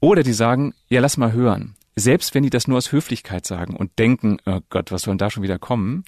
Oder 0.00 0.22
die 0.22 0.32
sagen, 0.32 0.74
ja, 0.88 1.00
lass 1.00 1.16
mal 1.16 1.32
hören. 1.32 1.76
Selbst 1.96 2.34
wenn 2.34 2.42
die 2.42 2.50
das 2.50 2.68
nur 2.68 2.78
aus 2.78 2.92
Höflichkeit 2.92 3.46
sagen 3.46 3.76
und 3.76 3.98
denken, 3.98 4.38
oh 4.46 4.60
Gott, 4.70 4.90
was 4.90 5.02
soll 5.02 5.12
denn 5.12 5.18
da 5.18 5.30
schon 5.30 5.42
wieder 5.42 5.58
kommen, 5.58 6.04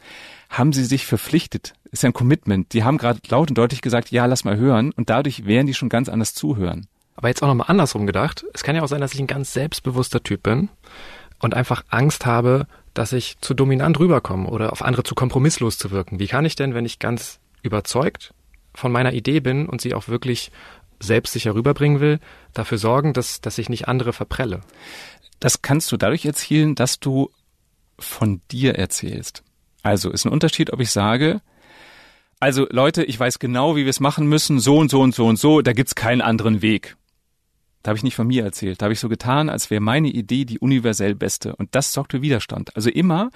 haben 0.49 0.73
sie 0.73 0.85
sich 0.85 1.07
verpflichtet. 1.07 1.75
Ist 1.91 2.02
ja 2.02 2.09
ein 2.09 2.14
Commitment. 2.14 2.73
Die 2.73 2.85
haben 2.85 2.97
gerade 2.99 3.21
laut 3.29 3.50
und 3.50 3.59
deutlich 3.59 3.83
gesagt, 3.83 4.11
ja, 4.11 4.25
lass 4.25 4.45
mal 4.45 4.56
hören 4.56 4.93
und 4.93 5.11
dadurch 5.11 5.45
werden 5.45 5.67
die 5.67 5.75
schon 5.75 5.91
ganz 5.91 6.08
anders 6.08 6.35
zuhören. 6.35 6.87
Aber 7.14 7.28
jetzt 7.28 7.42
auch 7.42 7.48
nochmal 7.48 7.68
andersrum 7.68 8.06
gedacht. 8.06 8.44
Es 8.54 8.62
kann 8.62 8.75
ja 8.75 8.82
auch 8.82 8.88
sein, 8.88 9.00
dass 9.00 9.14
ich 9.14 9.20
ein 9.20 9.26
ganz 9.26 9.52
selbstbewusster 9.52 10.22
Typ 10.22 10.42
bin 10.42 10.68
und 11.40 11.54
einfach 11.54 11.84
Angst 11.88 12.26
habe, 12.26 12.66
dass 12.94 13.12
ich 13.12 13.38
zu 13.40 13.54
dominant 13.54 13.98
rüberkomme 13.98 14.48
oder 14.48 14.72
auf 14.72 14.82
andere 14.82 15.02
zu 15.02 15.14
kompromisslos 15.14 15.78
zu 15.78 15.90
wirken. 15.90 16.18
Wie 16.18 16.26
kann 16.26 16.44
ich 16.44 16.56
denn, 16.56 16.75
wenn 16.75 16.84
ich 16.84 16.98
ganz 16.98 17.40
überzeugt 17.62 18.34
von 18.75 18.92
meiner 18.92 19.12
Idee 19.12 19.40
bin 19.40 19.66
und 19.66 19.80
sie 19.80 19.94
auch 19.94 20.08
wirklich 20.08 20.50
selbstsicher 21.00 21.54
rüberbringen 21.54 22.00
will, 22.00 22.20
dafür 22.54 22.78
sorgen, 22.78 23.12
dass, 23.12 23.40
dass 23.40 23.58
ich 23.58 23.68
nicht 23.68 23.88
andere 23.88 24.12
verprelle? 24.12 24.60
Das 25.40 25.62
kannst 25.62 25.90
du 25.92 25.96
dadurch 25.96 26.25
erzielen, 26.25 26.75
dass 26.75 27.00
du 27.00 27.30
von 27.98 28.40
dir 28.50 28.76
erzählst. 28.76 29.42
Also 29.82 30.10
ist 30.10 30.25
ein 30.25 30.32
Unterschied, 30.32 30.72
ob 30.72 30.80
ich 30.80 30.90
sage, 30.90 31.40
also 32.40 32.66
Leute, 32.70 33.04
ich 33.04 33.18
weiß 33.18 33.38
genau, 33.38 33.76
wie 33.76 33.84
wir 33.84 33.90
es 33.90 34.00
machen 34.00 34.26
müssen, 34.26 34.58
so 34.58 34.78
und 34.78 34.90
so 34.90 35.00
und 35.00 35.14
so 35.14 35.26
und 35.26 35.38
so, 35.38 35.60
da 35.60 35.72
gibt's 35.72 35.94
keinen 35.94 36.20
anderen 36.20 36.62
Weg. 36.62 36.96
Da 37.82 37.90
habe 37.90 37.97
ich 37.97 38.04
nicht 38.04 38.14
von 38.14 38.26
mir 38.26 38.45
erzählt. 38.45 38.80
Da 38.80 38.86
habe 38.86 38.92
ich 38.92 39.00
so 39.00 39.08
getan, 39.08 39.49
als 39.49 39.71
wäre 39.71 39.80
meine 39.80 40.08
Idee 40.08 40.45
die 40.45 40.58
universell 40.58 41.14
beste. 41.14 41.56
Und 41.56 41.75
das 41.75 41.92
sorgt 41.92 42.12
für 42.12 42.23
Widerstand. 42.23 42.76
Also 42.76 42.90
immer, 42.90 43.30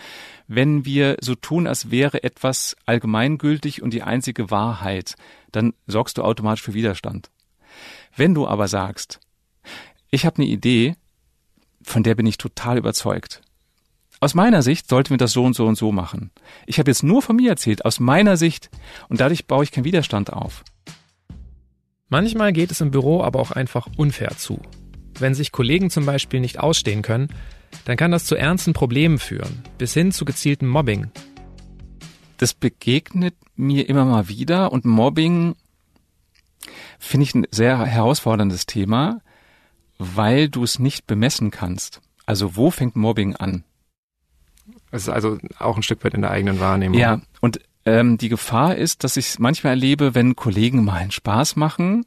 wenn 0.47 0.85
wir 0.85 1.17
so 1.21 1.35
tun, 1.35 1.67
als 1.67 1.91
wäre 1.91 2.23
etwas 2.23 2.77
allgemeingültig 2.87 3.83
und 3.83 3.93
die 3.93 4.03
einzige 4.03 4.51
Wahrheit, 4.51 5.17
dann 5.51 5.73
sorgst 5.87 6.19
du 6.19 6.23
automatisch 6.23 6.63
für 6.63 6.75
Widerstand. 6.75 7.31
Wenn 8.15 8.35
du 8.35 8.47
aber 8.47 8.69
sagst, 8.69 9.21
ich 10.11 10.25
habe 10.25 10.37
eine 10.37 10.47
Idee, 10.47 10.95
von 11.83 12.03
der 12.03 12.15
bin 12.15 12.27
ich 12.27 12.39
total 12.39 12.79
überzeugt. 12.79 13.43
Aus 14.21 14.35
meiner 14.35 14.63
Sicht 14.63 14.89
sollten 14.89 15.11
wir 15.11 15.19
das 15.19 15.33
so 15.33 15.45
und 15.45 15.55
so 15.55 15.67
und 15.67 15.77
so 15.77 15.93
machen. 15.93 16.31
Ich 16.65 16.79
habe 16.79 16.91
jetzt 16.91 17.03
nur 17.03 17.21
von 17.21 17.37
mir 17.37 17.51
erzählt, 17.51 17.85
aus 17.85 18.01
meiner 18.01 18.37
Sicht, 18.37 18.71
und 19.09 19.21
dadurch 19.21 19.47
baue 19.47 19.65
ich 19.65 19.73
keinen 19.73 19.85
Widerstand 19.85 20.33
auf. 20.33 20.65
Manchmal 22.09 22.53
geht 22.53 22.71
es 22.71 22.81
im 22.81 22.91
Büro 22.93 23.23
aber 23.23 23.41
auch 23.41 23.51
einfach 23.51 23.89
unfair 23.97 24.37
zu. 24.37 24.61
Wenn 25.19 25.35
sich 25.35 25.51
Kollegen 25.51 25.91
zum 25.91 26.07
Beispiel 26.07 26.41
nicht 26.41 26.61
ausstehen 26.61 27.03
können, 27.03 27.29
dann 27.85 27.97
kann 27.97 28.13
das 28.13 28.25
zu 28.25 28.37
ernsten 28.37 28.73
Problemen 28.75 29.19
führen, 29.19 29.65
bis 29.79 29.93
hin 29.95 30.13
zu 30.13 30.25
gezieltem 30.25 30.69
Mobbing. 30.69 31.11
Das 32.37 32.55
begegnet 32.55 33.35
mir 33.57 33.89
immer 33.89 34.05
mal 34.05 34.29
wieder 34.29 34.73
und 34.73 34.85
Mobbing 34.85 35.57
finde 36.99 37.25
ich 37.25 37.35
ein 37.35 37.47
sehr 37.51 37.85
herausforderndes 37.85 38.67
Thema, 38.67 39.21
weil 39.99 40.49
du 40.49 40.63
es 40.63 40.79
nicht 40.79 41.07
bemessen 41.07 41.51
kannst. 41.51 42.01
Also 42.25 42.57
wo 42.57 42.71
fängt 42.71 42.97
Mobbing 42.97 43.35
an? 43.37 43.65
Es 44.91 45.03
ist 45.03 45.09
also 45.09 45.39
auch 45.59 45.77
ein 45.77 45.83
Stück 45.83 46.05
weit 46.05 46.15
in 46.15 46.23
der 46.23 46.31
eigenen 46.31 46.61
Wahrnehmung. 46.61 46.99
Ja, 46.99 47.21
und 47.41 47.61
ähm, 47.87 48.19
die 48.19 48.29
Gefahr 48.29 48.77
ist, 48.77 49.05
dass 49.05 49.17
ich 49.17 49.29
es 49.29 49.39
manchmal 49.39 49.75
erlebe, 49.75 50.15
wenn 50.15 50.37
Kollegen 50.37 50.85
mal 50.85 50.95
einen 50.95 51.13
Spaß 51.13 51.57
machen 51.57 52.05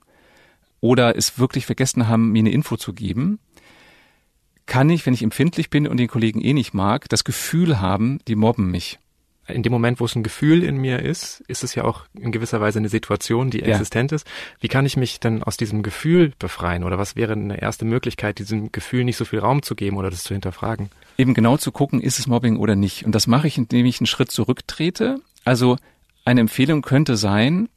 oder 0.82 1.16
es 1.16 1.40
wirklich 1.40 1.66
vergessen 1.66 2.08
haben, 2.08 2.32
mir 2.32 2.40
eine 2.40 2.52
Info 2.52 2.78
zu 2.78 2.94
geben, 2.94 3.40
kann 4.66 4.90
ich, 4.90 5.06
wenn 5.06 5.14
ich 5.14 5.24
empfindlich 5.24 5.70
bin 5.70 5.88
und 5.88 5.98
den 5.98 6.08
Kollegen 6.08 6.42
eh 6.42 6.54
nicht 6.54 6.74
mag, 6.74 7.10
das 7.10 7.24
Gefühl 7.24 7.80
haben, 7.80 8.20
die 8.28 8.36
mobben 8.36 8.70
mich. 8.70 9.00
In 9.48 9.64
dem 9.64 9.72
Moment, 9.72 10.00
wo 10.00 10.06
es 10.06 10.16
ein 10.16 10.22
Gefühl 10.22 10.64
in 10.64 10.78
mir 10.78 11.00
ist, 11.00 11.42
ist 11.48 11.64
es 11.64 11.74
ja 11.74 11.84
auch 11.84 12.04
in 12.14 12.32
gewisser 12.32 12.62
Weise 12.62 12.78
eine 12.78 12.90
Situation, 12.90 13.50
die 13.50 13.64
existent 13.64 14.12
ja. 14.12 14.18
ist. 14.18 14.28
Wie 14.60 14.68
kann 14.68 14.86
ich 14.86 14.96
mich 14.96 15.20
denn 15.20 15.42
aus 15.42 15.58
diesem 15.58 15.82
Gefühl 15.82 16.34
befreien? 16.38 16.84
Oder 16.84 17.00
was 17.00 17.16
wäre 17.16 17.34
eine 17.34 17.60
erste 17.60 17.84
Möglichkeit, 17.84 18.38
diesem 18.38 18.72
Gefühl 18.72 19.06
nicht 19.06 19.18
so 19.18 19.26
viel 19.26 19.40
Raum 19.40 19.64
zu 19.64 19.76
geben 19.76 19.98
oder 19.98 20.12
das 20.12 20.24
zu 20.24 20.36
hinterfragen? 20.36 20.92
Eben 21.18 21.34
genau 21.34 21.58
zu 21.58 21.72
gucken, 21.72 22.00
ist 22.00 22.20
es 22.20 22.28
Mobbing 22.28 22.58
oder 22.58 22.76
nicht. 22.76 23.06
Und 23.06 23.16
das 23.16 23.26
mache 23.26 23.48
ich, 23.48 23.58
indem 23.58 23.88
ich 23.88 24.00
einen 24.00 24.08
Schritt 24.08 24.32
zurücktrete 24.32 25.20
also 25.46 25.78
eine 26.26 26.42
Empfehlung 26.42 26.82
könnte 26.82 27.18
sein, 27.18 27.70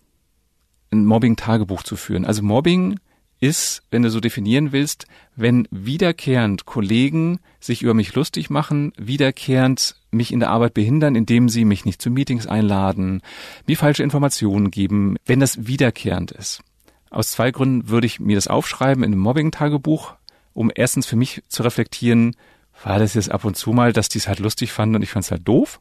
ein 0.91 1.05
Mobbing-Tagebuch 1.05 1.83
zu 1.83 1.97
führen. 1.97 2.25
Also 2.25 2.43
Mobbing 2.43 2.99
ist, 3.41 3.83
wenn 3.91 4.03
du 4.03 4.11
so 4.11 4.21
definieren 4.21 4.71
willst, 4.71 5.07
wenn 5.35 5.67
wiederkehrend 5.71 6.65
Kollegen 6.65 7.41
sich 7.59 7.83
über 7.83 7.93
mich 7.93 8.15
lustig 8.15 8.51
machen, 8.51 8.93
wiederkehrend 8.97 9.97
mich 10.13 10.33
in 10.33 10.39
der 10.39 10.51
Arbeit 10.51 10.75
behindern, 10.75 11.17
indem 11.17 11.49
sie 11.49 11.65
mich 11.65 11.85
nicht 11.85 12.01
zu 12.01 12.11
Meetings 12.11 12.47
einladen, 12.47 13.21
mir 13.67 13.77
falsche 13.77 14.05
Informationen 14.05 14.71
geben, 14.71 15.17
wenn 15.27 15.41
das 15.41 15.67
wiederkehrend 15.67 16.31
ist. 16.31 16.63
Aus 17.11 17.33
zwei 17.33 17.51
Gründen 17.51 17.89
würde 17.89 18.07
ich 18.07 18.21
mir 18.21 18.37
das 18.37 18.47
aufschreiben 18.47 19.03
in 19.03 19.13
einem 19.13 19.23
Mobbing-Tagebuch, 19.23 20.15
um 20.53 20.71
erstens 20.73 21.07
für 21.07 21.17
mich 21.17 21.43
zu 21.49 21.63
reflektieren, 21.63 22.37
war 22.85 22.99
das 22.99 23.15
jetzt 23.15 23.31
ab 23.31 23.45
und 23.45 23.57
zu 23.57 23.73
mal, 23.73 23.93
dass 23.93 24.09
die 24.09 24.19
es 24.19 24.29
halt 24.29 24.39
lustig 24.39 24.73
fanden 24.73 24.97
und 24.97 25.03
ich 25.03 25.11
fand 25.11 25.25
es 25.25 25.31
halt 25.31 25.47
doof? 25.47 25.81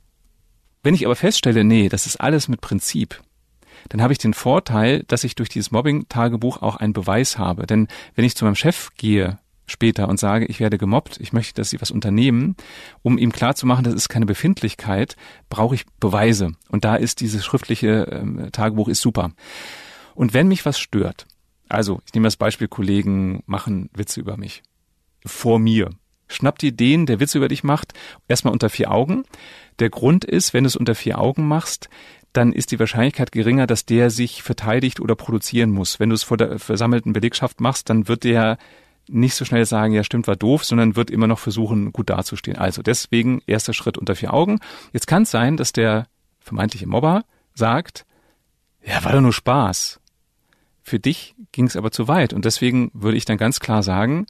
Wenn 0.84 0.96
ich 0.96 1.06
aber 1.06 1.15
feststelle, 1.15 1.63
nee, 1.63 1.89
das 1.89 2.06
ist 2.06 2.17
alles 2.17 2.48
mit 2.48 2.62
Prinzip, 2.62 3.22
dann 3.89 4.02
habe 4.02 4.13
ich 4.13 4.20
den 4.20 4.34
Vorteil, 4.34 5.04
dass 5.08 5.24
ich 5.24 5.36
durch 5.36 5.50
dieses 5.50 5.72
Mobbing-Tagebuch 5.72 6.62
auch 6.62 6.76
einen 6.76 6.94
Beweis 6.94 7.38
habe. 7.38 7.65
Denn 7.65 7.88
wenn 8.15 8.26
ich 8.26 8.36
zu 8.36 8.46
meinem 8.46 8.56
Chef 8.56 8.89
gehe 8.96 9.39
später 9.65 10.10
und 10.10 10.20
sage, 10.20 10.46
ich 10.46 10.60
werde 10.60 10.78
gemobbt, 10.78 11.20
ich 11.20 11.34
möchte, 11.34 11.54
dass 11.56 11.70
Sie 11.70 11.82
was 11.82 11.91
unternehmen, 11.91 12.56
um 13.04 13.17
ihm 13.17 13.32
klarzumachen, 13.32 13.84
das 13.84 13.94
ist 13.94 14.10
keine 14.10 14.26
Befindlichkeit, 14.26 15.15
brauche 15.50 15.76
ich 15.76 15.86
Beweise. 16.00 16.52
Und 16.70 16.84
da 16.84 16.96
ist 16.96 17.22
dieses 17.22 17.46
schriftliche 17.46 18.08
ähm, 18.12 18.50
Tagebuch 18.52 18.88
ist 18.88 19.02
super. 19.02 19.32
Und 20.13 20.34
wenn 20.34 20.48
mich 20.48 20.65
was 20.65 20.80
stört, 20.80 21.26
Also, 21.70 22.02
ich 22.06 22.13
nehme 22.13 22.28
das 22.28 22.36
Beispiel, 22.36 22.67
Kollegen 22.67 23.44
machen 23.46 23.89
Witze 23.94 24.20
über 24.20 24.36
mich. 24.36 24.62
Vor 25.26 25.58
mir. 25.58 25.89
Schnapp 26.28 26.60
dir 26.60 26.74
den, 26.74 27.06
der 27.06 27.20
Witze 27.20 27.38
über 27.38 27.48
dich 27.48 27.63
macht, 27.63 27.94
erstmal 28.28 28.54
unter 28.54 28.70
vier 28.70 28.91
Augen. 28.91 29.24
Der 29.82 29.89
Grund 29.89 30.24
ist, 30.24 30.54
wenn 30.54 30.63
du 30.63 30.67
es 30.67 30.76
unter 30.76 30.94
vier 30.94 31.17
Augen 31.17 31.48
machst, 31.48 31.89
dann 32.34 32.54
ist 32.54 32.72
die 32.72 32.80
Wahrscheinlichkeit 32.80 33.32
geringer, 33.32 33.65
dass 33.65 33.84
der 33.84 34.12
sich 34.12 34.44
verteidigt 34.44 35.00
oder 35.00 35.15
produzieren 35.15 35.72
muss. 35.72 36.00
Wenn 36.00 36.10
du 36.10 36.15
es 36.15 36.22
vor 36.22 36.38
der 36.38 36.60
versammelten 36.60 37.13
Belegschaft 37.13 37.60
machst, 37.60 37.89
dann 37.89 38.08
wird 38.08 38.24
der 38.24 38.60
nicht 39.10 39.34
so 39.34 39.44
schnell 39.44 39.65
sagen, 39.65 39.94
ja 39.94 40.04
stimmt, 40.04 40.28
war 40.28 40.36
doof, 40.36 40.63
sondern 40.63 40.96
wird 40.96 41.10
immer 41.10 41.26
noch 41.26 41.39
versuchen, 41.39 41.91
gut 41.91 42.12
dazustehen. 42.12 42.58
Also 42.58 42.84
deswegen 42.84 43.41
erster 43.48 43.74
Schritt 43.74 43.98
unter 43.98 44.15
vier 44.15 44.36
Augen. 44.36 44.60
Jetzt 44.94 45.08
kann 45.08 45.24
es 45.24 45.32
sein, 45.32 45.58
dass 45.58 45.74
der 45.74 46.06
vermeintliche 46.39 46.88
Mobber 46.88 47.26
sagt, 47.56 48.06
ja, 48.86 49.04
war 49.04 49.13
doch 49.13 49.22
nur 49.22 49.34
Spaß. 49.34 50.00
Für 50.84 51.00
dich 51.00 51.34
ging 51.52 51.65
es 51.65 51.76
aber 51.76 51.91
zu 51.91 52.08
weit 52.08 52.34
und 52.34 52.46
deswegen 52.46 52.91
würde 52.94 53.17
ich 53.17 53.26
dann 53.26 53.38
ganz 53.38 53.60
klar 53.60 53.82
sagen, 53.82 54.28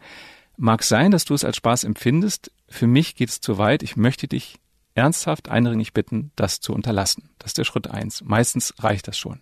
mag 0.55 0.83
sein, 0.83 1.11
dass 1.11 1.25
du 1.25 1.33
es 1.33 1.43
als 1.43 1.57
Spaß 1.57 1.83
empfindest, 1.83 2.51
für 2.69 2.87
mich 2.87 3.15
geht 3.15 3.29
es 3.29 3.41
zu 3.41 3.57
weit, 3.57 3.83
ich 3.83 3.97
möchte 3.97 4.29
dich 4.29 4.60
ernsthaft 4.95 5.49
eindringlich 5.49 5.93
bitten, 5.93 6.31
das 6.35 6.59
zu 6.59 6.73
unterlassen. 6.73 7.29
Das 7.39 7.51
ist 7.51 7.57
der 7.57 7.63
Schritt 7.63 7.89
eins. 7.89 8.23
Meistens 8.23 8.73
reicht 8.79 9.07
das 9.07 9.17
schon. 9.17 9.41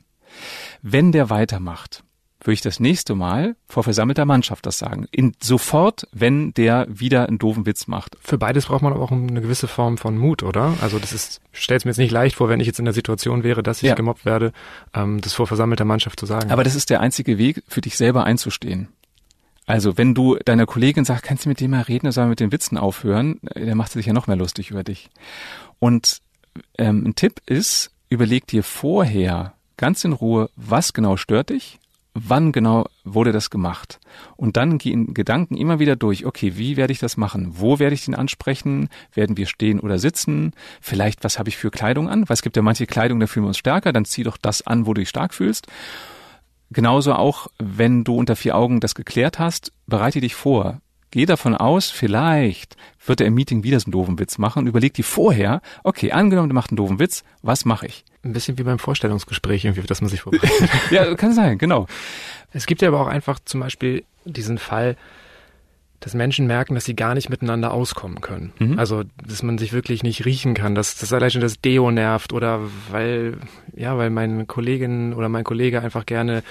Wenn 0.81 1.11
der 1.11 1.29
weitermacht, 1.29 2.03
würde 2.41 2.53
ich 2.53 2.61
das 2.61 2.79
nächste 2.79 3.15
Mal 3.15 3.55
vor 3.67 3.83
versammelter 3.83 4.25
Mannschaft 4.25 4.65
das 4.65 4.77
sagen. 4.77 5.07
In, 5.11 5.33
sofort, 5.41 6.07
wenn 6.13 6.53
der 6.53 6.87
wieder 6.89 7.27
einen 7.27 7.37
doofen 7.37 7.65
Witz 7.65 7.87
macht. 7.87 8.17
Für 8.21 8.37
beides 8.37 8.67
braucht 8.67 8.81
man 8.81 8.93
aber 8.93 9.03
auch 9.03 9.11
eine 9.11 9.41
gewisse 9.41 9.67
Form 9.67 9.97
von 9.97 10.17
Mut, 10.17 10.43
oder? 10.43 10.73
Also 10.81 10.99
das 10.99 11.11
ist, 11.11 11.41
stellt 11.51 11.83
mir 11.83 11.91
jetzt 11.91 11.97
nicht 11.97 12.11
leicht 12.11 12.37
vor, 12.37 12.47
wenn 12.47 12.61
ich 12.61 12.67
jetzt 12.67 12.79
in 12.79 12.85
der 12.85 12.93
Situation 12.93 13.43
wäre, 13.43 13.61
dass 13.61 13.83
ich 13.83 13.89
ja. 13.89 13.95
gemobbt 13.95 14.25
werde, 14.25 14.53
ähm, 14.93 15.19
das 15.19 15.33
vor 15.33 15.47
versammelter 15.47 15.85
Mannschaft 15.85 16.19
zu 16.19 16.25
sagen. 16.25 16.51
Aber 16.51 16.63
das 16.63 16.75
ist 16.75 16.89
der 16.89 17.01
einzige 17.01 17.37
Weg, 17.37 17.63
für 17.67 17.81
dich 17.81 17.97
selber 17.97 18.23
einzustehen. 18.23 18.87
Also 19.69 19.99
wenn 19.99 20.15
du 20.15 20.35
deiner 20.45 20.65
Kollegin 20.65 21.05
sagst, 21.05 21.23
kannst 21.23 21.45
du 21.45 21.49
mit 21.49 21.59
dem 21.59 21.69
mal 21.69 21.83
reden, 21.83 22.07
er 22.07 22.11
soll 22.11 22.25
mit 22.25 22.39
den 22.39 22.51
Witzen 22.51 22.75
aufhören, 22.75 23.39
äh, 23.53 23.67
dann 23.67 23.77
macht 23.77 23.91
sie 23.91 23.99
sich 23.99 24.07
ja 24.07 24.13
noch 24.13 24.25
mehr 24.25 24.35
lustig 24.35 24.71
über 24.71 24.83
dich. 24.83 25.11
Und 25.77 26.21
ähm, 26.79 27.05
ein 27.05 27.13
Tipp 27.13 27.39
ist, 27.45 27.91
überleg 28.09 28.47
dir 28.47 28.63
vorher 28.63 29.53
ganz 29.77 30.03
in 30.03 30.13
Ruhe, 30.13 30.49
was 30.55 30.93
genau 30.93 31.17
stört 31.17 31.51
dich 31.51 31.77
wann 32.13 32.51
genau 32.51 32.87
wurde 33.03 33.31
das 33.31 33.49
gemacht? 33.49 33.99
Und 34.35 34.57
dann 34.57 34.77
gehen 34.77 35.13
Gedanken 35.13 35.55
immer 35.55 35.79
wieder 35.79 35.95
durch, 35.95 36.25
okay, 36.25 36.57
wie 36.57 36.75
werde 36.75 36.91
ich 36.91 36.99
das 36.99 37.17
machen? 37.17 37.53
Wo 37.59 37.79
werde 37.79 37.93
ich 37.93 38.05
den 38.05 38.15
ansprechen? 38.15 38.89
Werden 39.13 39.37
wir 39.37 39.45
stehen 39.45 39.79
oder 39.79 39.99
sitzen? 39.99 40.53
Vielleicht, 40.81 41.23
was 41.23 41.39
habe 41.39 41.49
ich 41.49 41.57
für 41.57 41.71
Kleidung 41.71 42.09
an? 42.09 42.27
Weil 42.27 42.33
es 42.33 42.41
gibt 42.41 42.55
ja 42.55 42.61
manche 42.61 42.87
Kleidung, 42.87 43.19
da 43.19 43.27
fühlen 43.27 43.45
wir 43.45 43.49
uns 43.49 43.57
stärker, 43.57 43.93
dann 43.93 44.05
zieh 44.05 44.23
doch 44.23 44.37
das 44.37 44.65
an, 44.65 44.85
wo 44.85 44.93
du 44.93 45.01
dich 45.01 45.09
stark 45.09 45.33
fühlst. 45.33 45.67
Genauso 46.71 47.13
auch, 47.13 47.47
wenn 47.57 48.03
du 48.03 48.15
unter 48.15 48.35
vier 48.35 48.55
Augen 48.55 48.79
das 48.79 48.95
geklärt 48.95 49.39
hast, 49.39 49.71
bereite 49.87 50.21
dich 50.21 50.35
vor. 50.35 50.81
Geh 51.11 51.25
davon 51.25 51.55
aus, 51.55 51.89
vielleicht 51.89 52.77
wird 53.03 53.21
er 53.21 53.27
im 53.27 53.33
Meeting 53.33 53.63
wieder 53.63 53.79
so 53.79 53.85
einen 53.85 53.93
doofen 53.93 54.19
Witz 54.19 54.37
machen 54.37 54.59
und 54.59 54.67
überleg 54.67 54.93
dir 54.93 55.03
vorher, 55.03 55.61
okay, 55.83 56.11
angenommen, 56.11 56.49
der 56.49 56.53
macht 56.53 56.69
einen 56.69 56.77
doofen 56.77 56.99
Witz, 56.99 57.23
was 57.41 57.65
mache 57.65 57.87
ich? 57.87 58.05
Ein 58.23 58.33
bisschen 58.33 58.59
wie 58.59 58.63
beim 58.63 58.77
Vorstellungsgespräch, 58.77 59.65
irgendwie, 59.65 59.81
dass 59.81 60.01
man 60.01 60.09
sich 60.11 60.21
vorbereitet. 60.21 60.69
ja, 60.91 61.15
kann 61.15 61.33
sein, 61.33 61.57
genau. 61.57 61.87
Es 62.51 62.67
gibt 62.67 62.83
ja 62.83 62.89
aber 62.89 63.01
auch 63.01 63.07
einfach 63.07 63.39
zum 63.43 63.59
Beispiel 63.61 64.03
diesen 64.25 64.59
Fall, 64.59 64.97
dass 65.99 66.13
Menschen 66.13 66.47
merken, 66.47 66.75
dass 66.75 66.85
sie 66.85 66.95
gar 66.95 67.13
nicht 67.13 67.29
miteinander 67.29 67.71
auskommen 67.71 68.21
können. 68.21 68.53
Mhm. 68.59 68.79
Also, 68.79 69.03
dass 69.25 69.43
man 69.43 69.57
sich 69.57 69.73
wirklich 69.73 70.03
nicht 70.03 70.25
riechen 70.25 70.53
kann, 70.53 70.75
dass 70.75 70.97
das 70.97 71.11
allein 71.11 71.31
schon 71.31 71.41
das 71.41 71.59
Deo 71.59 71.91
nervt 71.91 72.33
oder 72.33 72.61
weil, 72.89 73.37
ja, 73.75 73.97
weil 73.97 74.09
meine 74.09 74.45
Kollegin 74.45 75.13
oder 75.13 75.29
mein 75.29 75.43
Kollege 75.43 75.81
einfach 75.81 76.05
gerne 76.05 76.43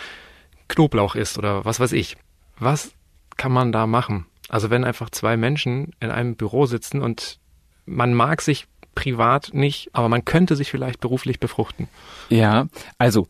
Knoblauch 0.68 1.14
isst 1.14 1.38
oder 1.38 1.64
was 1.64 1.80
weiß 1.80 1.92
ich. 1.92 2.16
Was 2.58 2.92
kann 3.36 3.52
man 3.52 3.72
da 3.72 3.86
machen? 3.86 4.26
Also 4.48 4.70
wenn 4.70 4.84
einfach 4.84 5.10
zwei 5.10 5.36
Menschen 5.36 5.92
in 6.00 6.10
einem 6.10 6.36
Büro 6.36 6.66
sitzen 6.66 7.00
und 7.00 7.38
man 7.86 8.12
mag 8.12 8.42
sich 8.42 8.66
privat 8.94 9.50
nicht, 9.52 9.90
aber 9.92 10.08
man 10.08 10.24
könnte 10.24 10.56
sich 10.56 10.70
vielleicht 10.70 11.00
beruflich 11.00 11.38
befruchten. 11.38 11.88
Ja, 12.28 12.66
also 12.98 13.28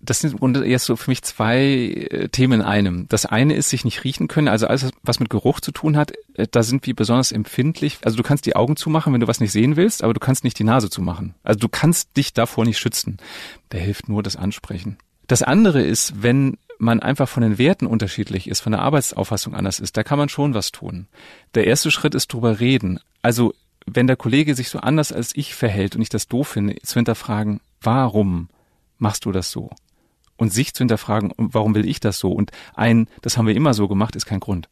das 0.00 0.20
sind 0.20 0.32
im 0.32 0.38
Grunde 0.38 0.66
jetzt 0.66 0.84
so 0.84 0.96
für 0.96 1.10
mich 1.10 1.22
zwei 1.22 1.58
äh, 1.58 2.28
Themen 2.28 2.60
in 2.60 2.66
einem. 2.66 3.08
Das 3.08 3.26
eine 3.26 3.54
ist 3.54 3.70
sich 3.70 3.84
nicht 3.84 4.04
riechen 4.04 4.28
können, 4.28 4.48
also 4.48 4.66
alles, 4.66 4.90
was 5.02 5.20
mit 5.20 5.30
Geruch 5.30 5.60
zu 5.60 5.72
tun 5.72 5.96
hat, 5.96 6.12
äh, 6.34 6.46
da 6.50 6.62
sind 6.62 6.86
wir 6.86 6.94
besonders 6.94 7.32
empfindlich. 7.32 7.98
Also 8.02 8.16
du 8.16 8.22
kannst 8.22 8.46
die 8.46 8.56
Augen 8.56 8.76
zumachen, 8.76 9.12
wenn 9.12 9.20
du 9.20 9.26
was 9.26 9.40
nicht 9.40 9.52
sehen 9.52 9.76
willst, 9.76 10.04
aber 10.04 10.14
du 10.14 10.20
kannst 10.20 10.44
nicht 10.44 10.58
die 10.58 10.64
Nase 10.64 10.90
zumachen. 10.90 11.34
Also 11.42 11.60
du 11.60 11.68
kannst 11.68 12.16
dich 12.16 12.34
davor 12.34 12.64
nicht 12.64 12.78
schützen. 12.78 13.16
Da 13.70 13.78
hilft 13.78 14.08
nur 14.08 14.22
das 14.22 14.36
Ansprechen. 14.36 14.98
Das 15.26 15.42
andere 15.42 15.82
ist, 15.82 16.22
wenn 16.22 16.58
man 16.78 17.00
einfach 17.00 17.28
von 17.28 17.42
den 17.42 17.58
Werten 17.58 17.86
unterschiedlich 17.86 18.48
ist, 18.48 18.60
von 18.60 18.72
der 18.72 18.82
Arbeitsauffassung 18.82 19.54
anders 19.54 19.80
ist, 19.80 19.96
da 19.96 20.04
kann 20.04 20.18
man 20.18 20.28
schon 20.28 20.54
was 20.54 20.72
tun. 20.72 21.08
Der 21.54 21.66
erste 21.66 21.90
Schritt 21.90 22.14
ist 22.14 22.32
drüber 22.32 22.60
reden. 22.60 23.00
Also 23.22 23.54
wenn 23.86 24.06
der 24.06 24.16
Kollege 24.16 24.54
sich 24.54 24.68
so 24.68 24.78
anders 24.78 25.12
als 25.12 25.34
ich 25.34 25.54
verhält 25.54 25.96
und 25.96 26.02
ich 26.02 26.08
das 26.10 26.28
doof 26.28 26.48
finde, 26.48 26.76
zu 26.82 26.94
hinterfragen, 26.94 27.60
warum 27.80 28.48
machst 28.98 29.24
du 29.24 29.32
das 29.32 29.50
so? 29.50 29.70
Und 30.36 30.52
sich 30.52 30.74
zu 30.74 30.80
hinterfragen, 30.80 31.32
warum 31.36 31.74
will 31.74 31.88
ich 31.88 32.00
das 32.00 32.18
so? 32.18 32.30
Und 32.30 32.50
ein, 32.74 33.08
das 33.22 33.38
haben 33.38 33.46
wir 33.46 33.54
immer 33.54 33.74
so 33.74 33.88
gemacht, 33.88 34.16
ist 34.16 34.26
kein 34.26 34.40
Grund. 34.40 34.68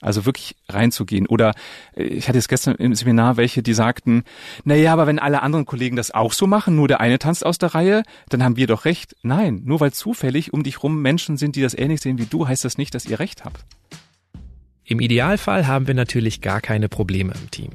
Also 0.00 0.26
wirklich 0.26 0.54
reinzugehen. 0.68 1.26
Oder 1.26 1.54
äh, 1.96 2.04
ich 2.04 2.28
hatte 2.28 2.38
jetzt 2.38 2.48
gestern 2.48 2.76
im 2.76 2.94
Seminar 2.94 3.36
welche, 3.36 3.62
die 3.62 3.74
sagten, 3.74 4.22
na 4.64 4.74
ja, 4.74 4.92
aber 4.92 5.06
wenn 5.06 5.18
alle 5.18 5.42
anderen 5.42 5.66
Kollegen 5.66 5.96
das 5.96 6.12
auch 6.12 6.32
so 6.32 6.46
machen, 6.46 6.76
nur 6.76 6.86
der 6.86 7.00
eine 7.00 7.18
tanzt 7.18 7.44
aus 7.44 7.58
der 7.58 7.74
Reihe, 7.74 8.02
dann 8.28 8.44
haben 8.44 8.56
wir 8.56 8.68
doch 8.68 8.84
recht. 8.84 9.16
Nein, 9.22 9.62
nur 9.64 9.80
weil 9.80 9.92
zufällig 9.92 10.52
um 10.52 10.62
dich 10.62 10.82
rum 10.82 11.02
Menschen 11.02 11.36
sind, 11.36 11.56
die 11.56 11.62
das 11.62 11.76
ähnlich 11.76 12.00
sehen 12.00 12.18
wie 12.18 12.26
du, 12.26 12.46
heißt 12.46 12.64
das 12.64 12.78
nicht, 12.78 12.94
dass 12.94 13.06
ihr 13.06 13.18
recht 13.18 13.44
habt. 13.44 13.64
Im 14.84 15.00
Idealfall 15.00 15.66
haben 15.66 15.86
wir 15.86 15.94
natürlich 15.94 16.40
gar 16.40 16.60
keine 16.60 16.88
Probleme 16.88 17.34
im 17.34 17.50
Team. 17.50 17.70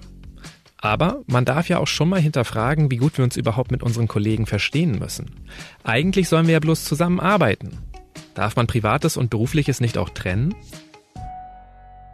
Aber 0.84 1.22
man 1.28 1.46
darf 1.46 1.69
ja 1.69 1.78
auch 1.78 1.88
schon 1.88 2.10
mal 2.10 2.19
hinterfragen, 2.19 2.91
wie 2.91 2.98
gut 2.98 3.17
wir 3.17 3.24
uns 3.24 3.38
überhaupt 3.38 3.72
mit 3.72 3.84
unseren 3.84 4.10
Kollegen 4.10 4.46
verstehen 4.46 5.00
müssen. 5.00 5.48
Eigentlich 5.86 6.28
sollen 6.28 6.46
wir 6.46 6.52
ja 6.52 6.60
bloß 6.60 6.84
zusammenarbeiten. 6.84 7.78
Darf 8.34 8.58
man 8.58 8.67
Privates 8.67 9.15
und 9.15 9.30
Berufliches 9.30 9.80
nicht 9.80 9.98
auch 9.98 10.10
trennen? 10.10 10.54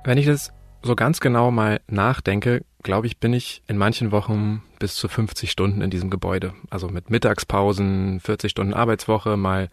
Wenn 0.03 0.19
ich 0.19 0.27
das 0.27 0.53
so 0.83 0.95
ganz 0.95 1.19
genau 1.19 1.49
mal 1.49 1.81
nachdenke, 1.87 2.63
glaube 2.83 3.07
ich, 3.07 3.17
bin 3.17 3.33
ich 3.33 3.63
in 3.65 3.75
manchen 3.75 4.11
Wochen 4.11 4.61
bis 4.77 4.93
zu 4.93 5.07
50 5.07 5.49
Stunden 5.49 5.81
in 5.81 5.89
diesem 5.89 6.11
Gebäude. 6.11 6.53
Also 6.69 6.89
mit 6.89 7.09
Mittagspausen, 7.09 8.19
40 8.19 8.51
Stunden 8.51 8.75
Arbeitswoche, 8.75 9.35
mal 9.35 9.69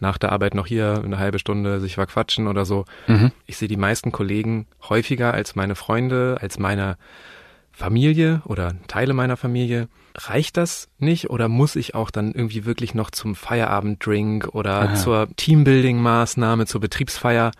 nach 0.00 0.18
der 0.18 0.32
Arbeit 0.32 0.54
noch 0.54 0.66
hier 0.66 1.00
eine 1.02 1.18
halbe 1.18 1.38
Stunde 1.38 1.80
sich 1.80 1.94
verquatschen 1.94 2.46
oder 2.46 2.66
so. 2.66 2.84
Mhm. 3.06 3.32
Ich 3.46 3.56
sehe 3.56 3.68
die 3.68 3.78
meisten 3.78 4.12
Kollegen 4.12 4.66
häufiger 4.86 5.32
als 5.32 5.56
meine 5.56 5.76
Freunde, 5.76 6.36
als 6.42 6.58
meine 6.58 6.98
Familie 7.74 8.40
oder 8.44 8.74
Teile 8.86 9.14
meiner 9.14 9.36
Familie. 9.36 9.88
Reicht 10.14 10.56
das 10.56 10.88
nicht 10.98 11.28
oder 11.30 11.48
muss 11.48 11.74
ich 11.74 11.94
auch 11.94 12.10
dann 12.10 12.32
irgendwie 12.32 12.64
wirklich 12.64 12.94
noch 12.94 13.10
zum 13.10 13.34
Feierabenddrink 13.34 14.48
oder 14.52 14.82
Aha. 14.82 14.94
zur 14.94 15.28
Teambuilding-Maßnahme, 15.36 16.66
zur 16.66 16.80
Betriebsfeier? 16.80 17.50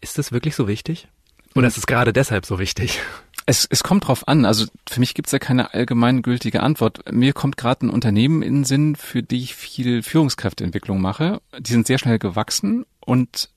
Ist 0.00 0.16
das 0.16 0.32
wirklich 0.32 0.56
so 0.56 0.68
wichtig? 0.68 1.08
Oder 1.54 1.68
ist 1.68 1.76
es 1.76 1.86
gerade 1.86 2.12
deshalb 2.12 2.46
so 2.46 2.58
wichtig? 2.58 3.00
Es, 3.44 3.66
es 3.70 3.82
kommt 3.82 4.08
drauf 4.08 4.26
an. 4.26 4.44
Also 4.44 4.66
für 4.88 5.00
mich 5.00 5.14
gibt 5.14 5.28
es 5.28 5.32
ja 5.32 5.38
keine 5.38 5.72
allgemeingültige 5.74 6.62
Antwort. 6.62 7.12
Mir 7.12 7.32
kommt 7.32 7.56
gerade 7.56 7.86
ein 7.86 7.90
Unternehmen 7.90 8.42
in 8.42 8.54
den 8.54 8.64
Sinn, 8.64 8.96
für 8.96 9.22
die 9.22 9.42
ich 9.42 9.54
viel 9.54 10.02
Führungskräfteentwicklung 10.02 11.00
mache. 11.00 11.40
Die 11.58 11.72
sind 11.72 11.86
sehr 11.86 11.98
schnell 11.98 12.18
gewachsen 12.18 12.86
und 13.00 13.50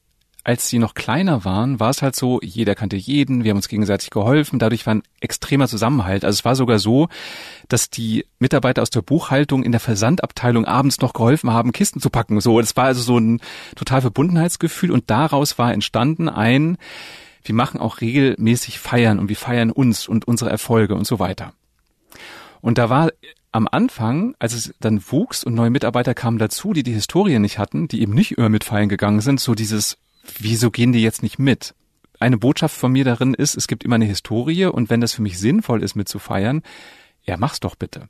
als 0.49 0.67
sie 0.67 0.79
noch 0.79 0.95
kleiner 0.95 1.45
waren, 1.45 1.79
war 1.79 1.91
es 1.91 2.01
halt 2.01 2.15
so, 2.15 2.39
jeder 2.41 2.73
kannte 2.73 2.95
jeden, 2.95 3.43
wir 3.43 3.51
haben 3.51 3.57
uns 3.57 3.67
gegenseitig 3.67 4.09
geholfen, 4.09 4.57
dadurch 4.57 4.87
war 4.87 4.95
ein 4.95 5.03
extremer 5.19 5.67
Zusammenhalt. 5.67 6.25
Also 6.25 6.39
es 6.39 6.43
war 6.43 6.55
sogar 6.55 6.79
so, 6.79 7.07
dass 7.67 7.91
die 7.91 8.25
Mitarbeiter 8.39 8.81
aus 8.81 8.89
der 8.89 9.03
Buchhaltung 9.03 9.61
in 9.61 9.71
der 9.71 9.79
Versandabteilung 9.79 10.65
abends 10.65 11.01
noch 11.01 11.13
geholfen 11.13 11.53
haben, 11.53 11.71
Kisten 11.71 12.01
zu 12.01 12.09
packen. 12.09 12.41
So, 12.41 12.59
es 12.59 12.75
war 12.75 12.85
also 12.85 13.03
so 13.03 13.19
ein 13.19 13.41
total 13.75 14.01
Verbundenheitsgefühl 14.01 14.89
und 14.89 15.11
daraus 15.11 15.59
war 15.59 15.71
entstanden 15.71 16.27
ein 16.29 16.79
wir 17.43 17.53
machen 17.53 17.79
auch 17.79 18.01
regelmäßig 18.01 18.79
Feiern 18.79 19.19
und 19.19 19.29
wir 19.29 19.35
feiern 19.35 19.69
uns 19.69 20.07
und 20.07 20.27
unsere 20.27 20.49
Erfolge 20.49 20.95
und 20.95 21.05
so 21.05 21.19
weiter. 21.19 21.53
Und 22.59 22.79
da 22.79 22.89
war 22.89 23.11
am 23.51 23.67
Anfang, 23.71 24.35
als 24.39 24.53
es 24.53 24.73
dann 24.79 25.03
wuchs 25.09 25.43
und 25.43 25.53
neue 25.53 25.69
Mitarbeiter 25.69 26.15
kamen 26.15 26.39
dazu, 26.39 26.73
die 26.73 26.83
die 26.83 26.93
Historie 26.93 27.37
nicht 27.37 27.59
hatten, 27.59 27.87
die 27.87 28.01
eben 28.01 28.13
nicht 28.13 28.31
immer 28.31 28.49
mit 28.49 28.63
feiern 28.63 28.89
gegangen 28.89 29.21
sind, 29.21 29.39
so 29.39 29.55
dieses, 29.55 29.97
wieso 30.39 30.71
gehen 30.71 30.91
die 30.91 31.01
jetzt 31.01 31.23
nicht 31.23 31.39
mit? 31.39 31.73
Eine 32.19 32.37
Botschaft 32.37 32.75
von 32.75 32.91
mir 32.91 33.05
darin 33.05 33.33
ist, 33.33 33.55
es 33.55 33.67
gibt 33.67 33.83
immer 33.83 33.95
eine 33.95 34.05
Historie 34.05 34.65
und 34.65 34.89
wenn 34.89 35.01
das 35.01 35.13
für 35.13 35.21
mich 35.21 35.39
sinnvoll 35.39 35.83
ist, 35.83 35.95
mit 35.95 36.09
zu 36.09 36.19
feiern, 36.19 36.61
ja, 37.23 37.37
mach's 37.37 37.59
doch 37.59 37.75
bitte. 37.75 38.09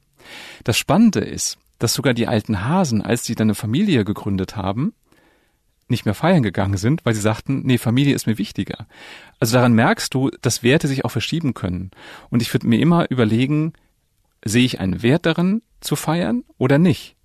Das 0.63 0.77
Spannende 0.77 1.19
ist, 1.19 1.58
dass 1.77 1.93
sogar 1.93 2.13
die 2.13 2.27
alten 2.27 2.65
Hasen, 2.65 3.01
als 3.01 3.23
sie 3.23 3.36
dann 3.36 3.47
eine 3.47 3.55
Familie 3.55 4.03
gegründet 4.05 4.55
haben, 4.55 4.93
nicht 5.88 6.05
mehr 6.05 6.13
feiern 6.13 6.43
gegangen 6.43 6.77
sind, 6.77 7.05
weil 7.05 7.15
sie 7.15 7.21
sagten, 7.21 7.62
nee, 7.65 7.77
Familie 7.77 8.13
ist 8.13 8.27
mir 8.27 8.38
wichtiger. 8.38 8.88
Also 9.39 9.55
daran 9.55 9.73
merkst 9.73 10.13
du, 10.13 10.29
dass 10.41 10.63
Werte 10.63 10.88
sich 10.88 11.03
auch 11.03 11.10
verschieben 11.10 11.53
können. 11.53 11.91
Und 12.29 12.41
ich 12.41 12.53
würde 12.53 12.67
mir 12.67 12.79
immer 12.79 13.10
überlegen, 13.10 13.73
sehe 14.45 14.65
ich 14.65 14.79
einen 14.79 15.01
Wert 15.01 15.25
darin 15.25 15.62
zu 15.82 15.95
feiern 15.95 16.43
oder 16.58 16.77
nicht? 16.77 17.15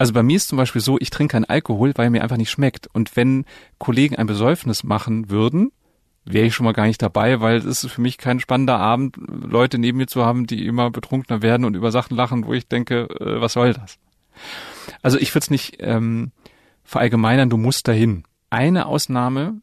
Also 0.00 0.14
bei 0.14 0.22
mir 0.22 0.36
ist 0.36 0.48
zum 0.48 0.56
Beispiel 0.56 0.80
so, 0.80 0.96
ich 0.98 1.10
trinke 1.10 1.32
keinen 1.32 1.44
Alkohol, 1.44 1.92
weil 1.94 2.06
er 2.06 2.10
mir 2.10 2.22
einfach 2.22 2.38
nicht 2.38 2.50
schmeckt. 2.50 2.88
Und 2.94 3.16
wenn 3.16 3.44
Kollegen 3.76 4.16
ein 4.16 4.26
Besäufnis 4.26 4.82
machen 4.82 5.28
würden, 5.28 5.72
wäre 6.24 6.46
ich 6.46 6.54
schon 6.54 6.64
mal 6.64 6.72
gar 6.72 6.86
nicht 6.86 7.02
dabei, 7.02 7.42
weil 7.42 7.58
es 7.58 7.84
ist 7.84 7.92
für 7.92 8.00
mich 8.00 8.16
kein 8.16 8.40
spannender 8.40 8.78
Abend, 8.78 9.18
Leute 9.18 9.76
neben 9.76 9.98
mir 9.98 10.06
zu 10.06 10.24
haben, 10.24 10.46
die 10.46 10.64
immer 10.64 10.90
betrunkener 10.90 11.42
werden 11.42 11.66
und 11.66 11.74
über 11.74 11.92
Sachen 11.92 12.16
lachen, 12.16 12.46
wo 12.46 12.54
ich 12.54 12.66
denke, 12.66 13.10
äh, 13.20 13.42
was 13.42 13.52
soll 13.52 13.74
das? 13.74 13.98
Also 15.02 15.18
ich 15.18 15.34
würde 15.34 15.44
es 15.44 15.50
nicht 15.50 15.76
ähm, 15.80 16.32
verallgemeinern, 16.82 17.50
du 17.50 17.58
musst 17.58 17.86
dahin. 17.86 18.24
Eine 18.48 18.86
Ausnahme, 18.86 19.60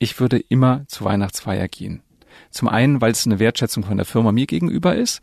ich 0.00 0.18
würde 0.18 0.38
immer 0.40 0.82
zur 0.88 1.06
Weihnachtsfeier 1.06 1.68
gehen. 1.68 2.02
Zum 2.50 2.66
einen, 2.66 3.00
weil 3.00 3.12
es 3.12 3.24
eine 3.24 3.38
Wertschätzung 3.38 3.84
von 3.84 3.98
der 3.98 4.06
Firma 4.06 4.32
mir 4.32 4.46
gegenüber 4.46 4.96
ist 4.96 5.20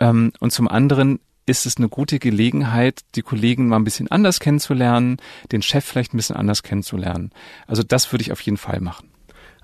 ähm, 0.00 0.32
und 0.40 0.50
zum 0.50 0.66
anderen 0.66 1.20
ist 1.46 1.66
es 1.66 1.76
eine 1.76 1.88
gute 1.88 2.18
Gelegenheit, 2.18 3.00
die 3.14 3.22
Kollegen 3.22 3.68
mal 3.68 3.76
ein 3.76 3.84
bisschen 3.84 4.10
anders 4.10 4.40
kennenzulernen, 4.40 5.16
den 5.50 5.62
Chef 5.62 5.84
vielleicht 5.84 6.14
ein 6.14 6.16
bisschen 6.16 6.36
anders 6.36 6.62
kennenzulernen. 6.62 7.30
Also 7.66 7.82
das 7.82 8.12
würde 8.12 8.22
ich 8.22 8.32
auf 8.32 8.40
jeden 8.40 8.56
Fall 8.58 8.80
machen. 8.80 9.08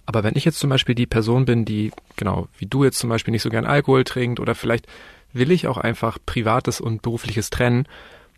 Aber 0.07 0.25
wenn 0.25 0.37
ich 0.37 0.45
jetzt 0.45 0.59
zum 0.59 0.71
Beispiel 0.71 0.95
die 0.95 1.07
Person 1.07 1.45
bin, 1.45 1.65
die, 1.65 1.93
genau, 2.17 2.49
wie 2.57 2.67
du 2.67 2.83
jetzt 2.83 2.99
zum 2.99 3.11
Beispiel 3.11 3.33
nicht 3.33 3.43
so 3.43 3.51
gern 3.51 3.67
Alkohol 3.67 4.05
trinkt 4.05 4.41
oder 4.41 4.55
vielleicht 4.55 4.87
will 5.33 5.51
ich 5.51 5.67
auch 5.67 5.77
einfach 5.77 6.19
Privates 6.25 6.81
und 6.81 7.03
Berufliches 7.03 7.51
trennen 7.51 7.87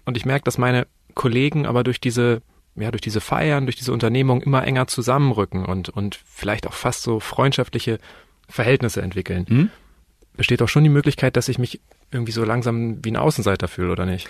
und 0.04 0.16
ich 0.16 0.26
merke, 0.26 0.44
dass 0.44 0.58
meine 0.58 0.86
Kollegen 1.14 1.66
aber 1.66 1.84
durch 1.84 2.00
diese, 2.00 2.42
ja, 2.74 2.90
durch 2.90 3.00
diese 3.00 3.20
Feiern, 3.20 3.66
durch 3.66 3.76
diese 3.76 3.92
Unternehmung 3.92 4.42
immer 4.42 4.66
enger 4.66 4.88
zusammenrücken 4.88 5.64
und, 5.64 5.88
und 5.88 6.20
vielleicht 6.26 6.66
auch 6.66 6.72
fast 6.72 7.02
so 7.02 7.20
freundschaftliche 7.20 7.98
Verhältnisse 8.48 9.00
entwickeln. 9.02 9.46
Hm? 9.48 9.70
Besteht 10.36 10.62
auch 10.62 10.68
schon 10.68 10.84
die 10.84 10.90
Möglichkeit, 10.90 11.36
dass 11.36 11.48
ich 11.48 11.58
mich 11.58 11.80
irgendwie 12.10 12.32
so 12.32 12.44
langsam 12.44 13.04
wie 13.04 13.10
ein 13.10 13.16
Außenseiter 13.16 13.68
fühle, 13.68 13.92
oder 13.92 14.06
nicht? 14.06 14.28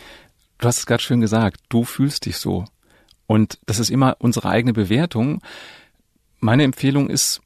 Du 0.58 0.68
hast 0.68 0.78
es 0.78 0.86
gerade 0.86 1.02
schön 1.02 1.20
gesagt, 1.20 1.60
du 1.68 1.84
fühlst 1.84 2.26
dich 2.26 2.36
so. 2.36 2.64
Und 3.26 3.58
das 3.66 3.78
ist 3.78 3.90
immer 3.90 4.16
unsere 4.18 4.48
eigene 4.48 4.72
Bewertung. 4.72 5.40
Meine 6.40 6.64
Empfehlung 6.64 7.08
ist, 7.08 7.40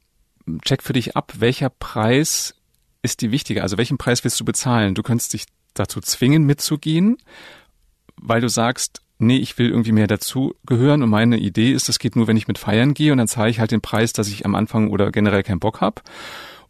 check 0.63 0.83
für 0.83 0.93
dich 0.93 1.15
ab, 1.15 1.33
welcher 1.37 1.69
Preis 1.69 2.55
ist 3.01 3.21
die 3.21 3.31
wichtige? 3.31 3.61
Also 3.61 3.77
welchen 3.77 3.97
Preis 3.97 4.23
willst 4.23 4.39
du 4.39 4.45
bezahlen? 4.45 4.95
Du 4.95 5.03
könntest 5.03 5.33
dich 5.33 5.45
dazu 5.73 6.01
zwingen, 6.01 6.43
mitzugehen, 6.43 7.17
weil 8.17 8.41
du 8.41 8.49
sagst, 8.49 9.01
nee, 9.17 9.37
ich 9.37 9.57
will 9.57 9.69
irgendwie 9.69 9.91
mehr 9.91 10.07
dazugehören 10.07 11.03
und 11.03 11.09
meine 11.09 11.37
Idee 11.37 11.71
ist, 11.71 11.87
das 11.87 11.99
geht 11.99 12.15
nur, 12.15 12.27
wenn 12.27 12.37
ich 12.37 12.47
mit 12.47 12.57
feiern 12.57 12.93
gehe 12.93 13.11
und 13.11 13.17
dann 13.17 13.27
zahle 13.27 13.49
ich 13.49 13.59
halt 13.59 13.71
den 13.71 13.81
Preis, 13.81 14.13
dass 14.13 14.27
ich 14.27 14.45
am 14.45 14.55
Anfang 14.55 14.89
oder 14.89 15.11
generell 15.11 15.43
keinen 15.43 15.59
Bock 15.59 15.81
hab. 15.81 16.03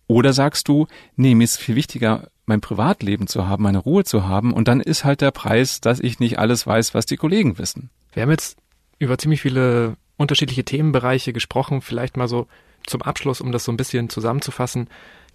Oder 0.07 0.33
sagst 0.33 0.67
du, 0.67 0.87
nee, 1.15 1.33
mir 1.33 1.45
ist 1.45 1.57
viel 1.57 1.75
wichtiger, 1.75 2.29
mein 2.45 2.61
Privatleben 2.61 3.27
zu 3.27 3.47
haben, 3.47 3.63
meine 3.63 3.79
Ruhe 3.79 4.03
zu 4.03 4.27
haben 4.27 4.53
und 4.53 4.67
dann 4.67 4.79
ist 4.79 5.03
halt 5.03 5.21
der 5.21 5.31
Preis, 5.31 5.81
dass 5.81 5.99
ich 5.99 6.19
nicht 6.19 6.39
alles 6.39 6.65
weiß, 6.67 6.93
was 6.93 7.05
die 7.05 7.17
Kollegen 7.17 7.57
wissen. 7.57 7.89
Wir 8.13 8.23
haben 8.23 8.31
jetzt 8.31 8.57
über 8.99 9.17
ziemlich 9.17 9.41
viele 9.41 9.97
unterschiedliche 10.17 10.63
Themenbereiche 10.63 11.33
gesprochen. 11.33 11.81
Vielleicht 11.81 12.17
mal 12.17 12.27
so 12.27 12.47
zum 12.85 13.01
Abschluss, 13.01 13.41
um 13.41 13.51
das 13.51 13.63
so 13.63 13.71
ein 13.71 13.77
bisschen 13.77 14.09
zusammenzufassen. 14.09 14.89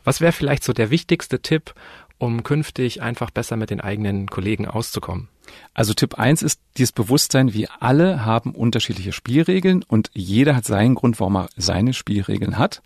Was 0.05 0.21
wäre 0.21 0.33
vielleicht 0.33 0.65
so 0.65 0.73
der 0.73 0.91
wichtigste 0.91 1.41
Tipp, 1.41 1.75
um 2.19 2.43
künftig 2.43 3.03
einfach 3.03 3.31
besser 3.31 3.57
mit 3.57 3.71
den 3.71 3.81
eigenen 3.81 4.29
Kollegen 4.29 4.67
auszukommen? 4.67 5.29
Also 5.75 5.95
Tipp 5.95 6.15
eins 6.15 6.43
ist 6.43 6.61
dieses 6.77 6.93
Bewusstsein, 6.93 7.53
wir 7.53 7.69
alle 7.81 8.25
haben 8.25 8.55
unterschiedliche 8.55 9.13
Spielregeln 9.13 9.83
und 9.83 10.11
jeder 10.15 10.55
hat 10.55 10.65
seinen 10.65 10.95
Grund, 10.95 11.19
warum 11.19 11.37
er 11.37 11.49
seine 11.57 11.93
Spielregeln 11.93 12.57
hat. 12.57 12.83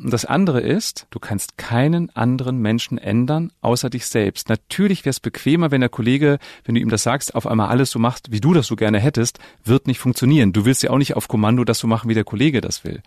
Das 0.00 0.24
andere 0.24 0.60
ist, 0.60 1.08
du 1.10 1.18
kannst 1.18 1.58
keinen 1.58 2.14
anderen 2.14 2.58
Menschen 2.58 2.98
ändern, 2.98 3.50
außer 3.62 3.90
dich 3.90 4.06
selbst. 4.06 4.48
Natürlich 4.48 5.04
wäre 5.04 5.10
es 5.10 5.18
bequemer, 5.18 5.72
wenn 5.72 5.80
der 5.80 5.90
Kollege, 5.90 6.38
wenn 6.64 6.76
du 6.76 6.80
ihm 6.80 6.88
das 6.88 7.02
sagst, 7.02 7.34
auf 7.34 7.48
einmal 7.48 7.68
alles 7.68 7.90
so 7.90 7.98
macht, 7.98 8.30
wie 8.30 8.40
du 8.40 8.54
das 8.54 8.68
so 8.68 8.76
gerne 8.76 9.00
hättest, 9.00 9.40
wird 9.64 9.88
nicht 9.88 9.98
funktionieren. 9.98 10.52
Du 10.52 10.64
willst 10.64 10.84
ja 10.84 10.90
auch 10.90 10.98
nicht 10.98 11.16
auf 11.16 11.26
Kommando 11.26 11.64
das 11.64 11.80
so 11.80 11.88
machen, 11.88 12.08
wie 12.08 12.14
der 12.14 12.24
Kollege 12.24 12.60
das 12.60 12.84
will. 12.84 13.02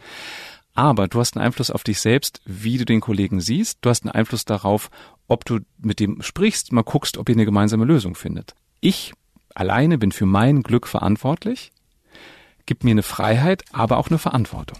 Aber 0.73 1.07
du 1.07 1.19
hast 1.19 1.37
einen 1.37 1.45
Einfluss 1.45 1.71
auf 1.71 1.83
dich 1.83 1.99
selbst, 2.01 2.41
wie 2.45 2.77
du 2.77 2.83
den 2.83 2.99
Kollegen 2.99 3.39
siehst. 3.39 3.79
Du 3.81 3.89
hast 3.89 4.03
einen 4.03 4.11
Einfluss 4.11 4.43
darauf, 4.43 4.89
ob 5.27 5.45
du 5.45 5.59
mit 5.77 6.01
dem 6.01 6.21
sprichst, 6.21 6.73
mal 6.73 6.83
guckst, 6.83 7.17
ob 7.17 7.29
ihr 7.29 7.35
eine 7.35 7.45
gemeinsame 7.45 7.85
Lösung 7.85 8.15
findet. 8.15 8.53
Ich 8.81 9.13
alleine 9.55 9.97
bin 9.97 10.11
für 10.11 10.25
mein 10.25 10.61
Glück 10.61 10.87
verantwortlich, 10.87 11.71
gibt 12.65 12.83
mir 12.83 12.91
eine 12.91 13.03
Freiheit, 13.03 13.63
aber 13.71 13.97
auch 13.97 14.09
eine 14.09 14.17
Verantwortung. 14.17 14.77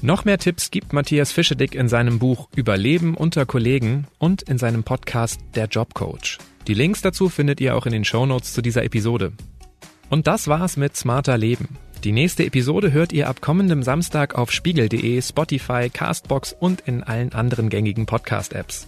Noch 0.00 0.24
mehr 0.24 0.38
Tipps 0.38 0.70
gibt 0.70 0.92
Matthias 0.92 1.32
Fischedick 1.32 1.74
in 1.74 1.88
seinem 1.88 2.20
Buch 2.20 2.48
Überleben 2.54 3.14
unter 3.14 3.46
Kollegen 3.46 4.06
und 4.18 4.42
in 4.42 4.56
seinem 4.56 4.84
Podcast 4.84 5.40
Der 5.56 5.66
Jobcoach. 5.66 6.38
Die 6.68 6.74
Links 6.74 7.02
dazu 7.02 7.28
findet 7.28 7.60
ihr 7.60 7.74
auch 7.74 7.84
in 7.84 7.92
den 7.92 8.04
Shownotes 8.04 8.52
zu 8.52 8.62
dieser 8.62 8.84
Episode. 8.84 9.32
Und 10.08 10.28
das 10.28 10.46
war's 10.46 10.76
mit 10.76 10.96
Smarter 10.96 11.36
Leben. 11.36 11.78
Die 12.04 12.12
nächste 12.12 12.44
Episode 12.44 12.92
hört 12.92 13.12
ihr 13.12 13.28
ab 13.28 13.40
kommendem 13.40 13.82
Samstag 13.82 14.36
auf 14.36 14.52
spiegel.de, 14.52 15.20
Spotify, 15.20 15.90
Castbox 15.92 16.52
und 16.52 16.82
in 16.82 17.02
allen 17.02 17.32
anderen 17.32 17.68
gängigen 17.68 18.06
Podcast-Apps. 18.06 18.86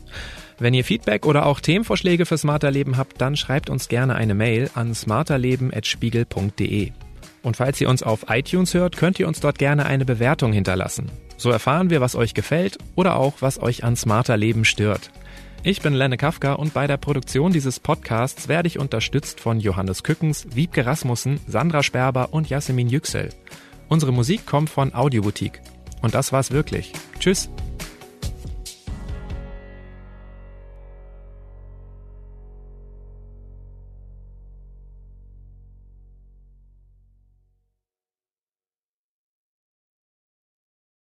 Wenn 0.60 0.74
ihr 0.74 0.84
Feedback 0.84 1.26
oder 1.26 1.46
auch 1.46 1.58
Themenvorschläge 1.58 2.24
für 2.24 2.38
Smarter 2.38 2.70
Leben 2.70 2.96
habt, 2.96 3.20
dann 3.20 3.34
schreibt 3.34 3.68
uns 3.68 3.88
gerne 3.88 4.14
eine 4.14 4.34
Mail 4.34 4.70
an 4.74 4.94
smarterleben.spiegel.de. 4.94 6.92
Und 7.42 7.56
falls 7.56 7.80
ihr 7.80 7.88
uns 7.88 8.02
auf 8.02 8.26
iTunes 8.28 8.74
hört, 8.74 8.96
könnt 8.96 9.18
ihr 9.18 9.26
uns 9.26 9.40
dort 9.40 9.58
gerne 9.58 9.86
eine 9.86 10.04
Bewertung 10.04 10.52
hinterlassen. 10.52 11.10
So 11.36 11.50
erfahren 11.50 11.88
wir, 11.88 12.00
was 12.00 12.16
euch 12.16 12.34
gefällt 12.34 12.78
oder 12.96 13.16
auch, 13.16 13.34
was 13.40 13.62
euch 13.62 13.82
an 13.82 13.96
smarter 13.96 14.36
Leben 14.36 14.64
stört. 14.64 15.10
Ich 15.62 15.82
bin 15.82 15.92
Lenne 15.92 16.16
Kafka 16.16 16.54
und 16.54 16.72
bei 16.72 16.86
der 16.86 16.96
Produktion 16.96 17.52
dieses 17.52 17.80
Podcasts 17.80 18.48
werde 18.48 18.66
ich 18.66 18.78
unterstützt 18.78 19.40
von 19.40 19.60
Johannes 19.60 20.02
Kückens, 20.02 20.46
Wiebke 20.54 20.86
Rasmussen, 20.86 21.38
Sandra 21.46 21.82
Sperber 21.82 22.32
und 22.32 22.48
Jasmin 22.48 22.88
Yüksel. 22.88 23.28
Unsere 23.88 24.12
Musik 24.12 24.46
kommt 24.46 24.70
von 24.70 24.94
Audioboutique. 24.94 25.60
Und 26.00 26.14
das 26.14 26.32
war's 26.32 26.50
wirklich. 26.50 26.92
Tschüss! 27.18 27.50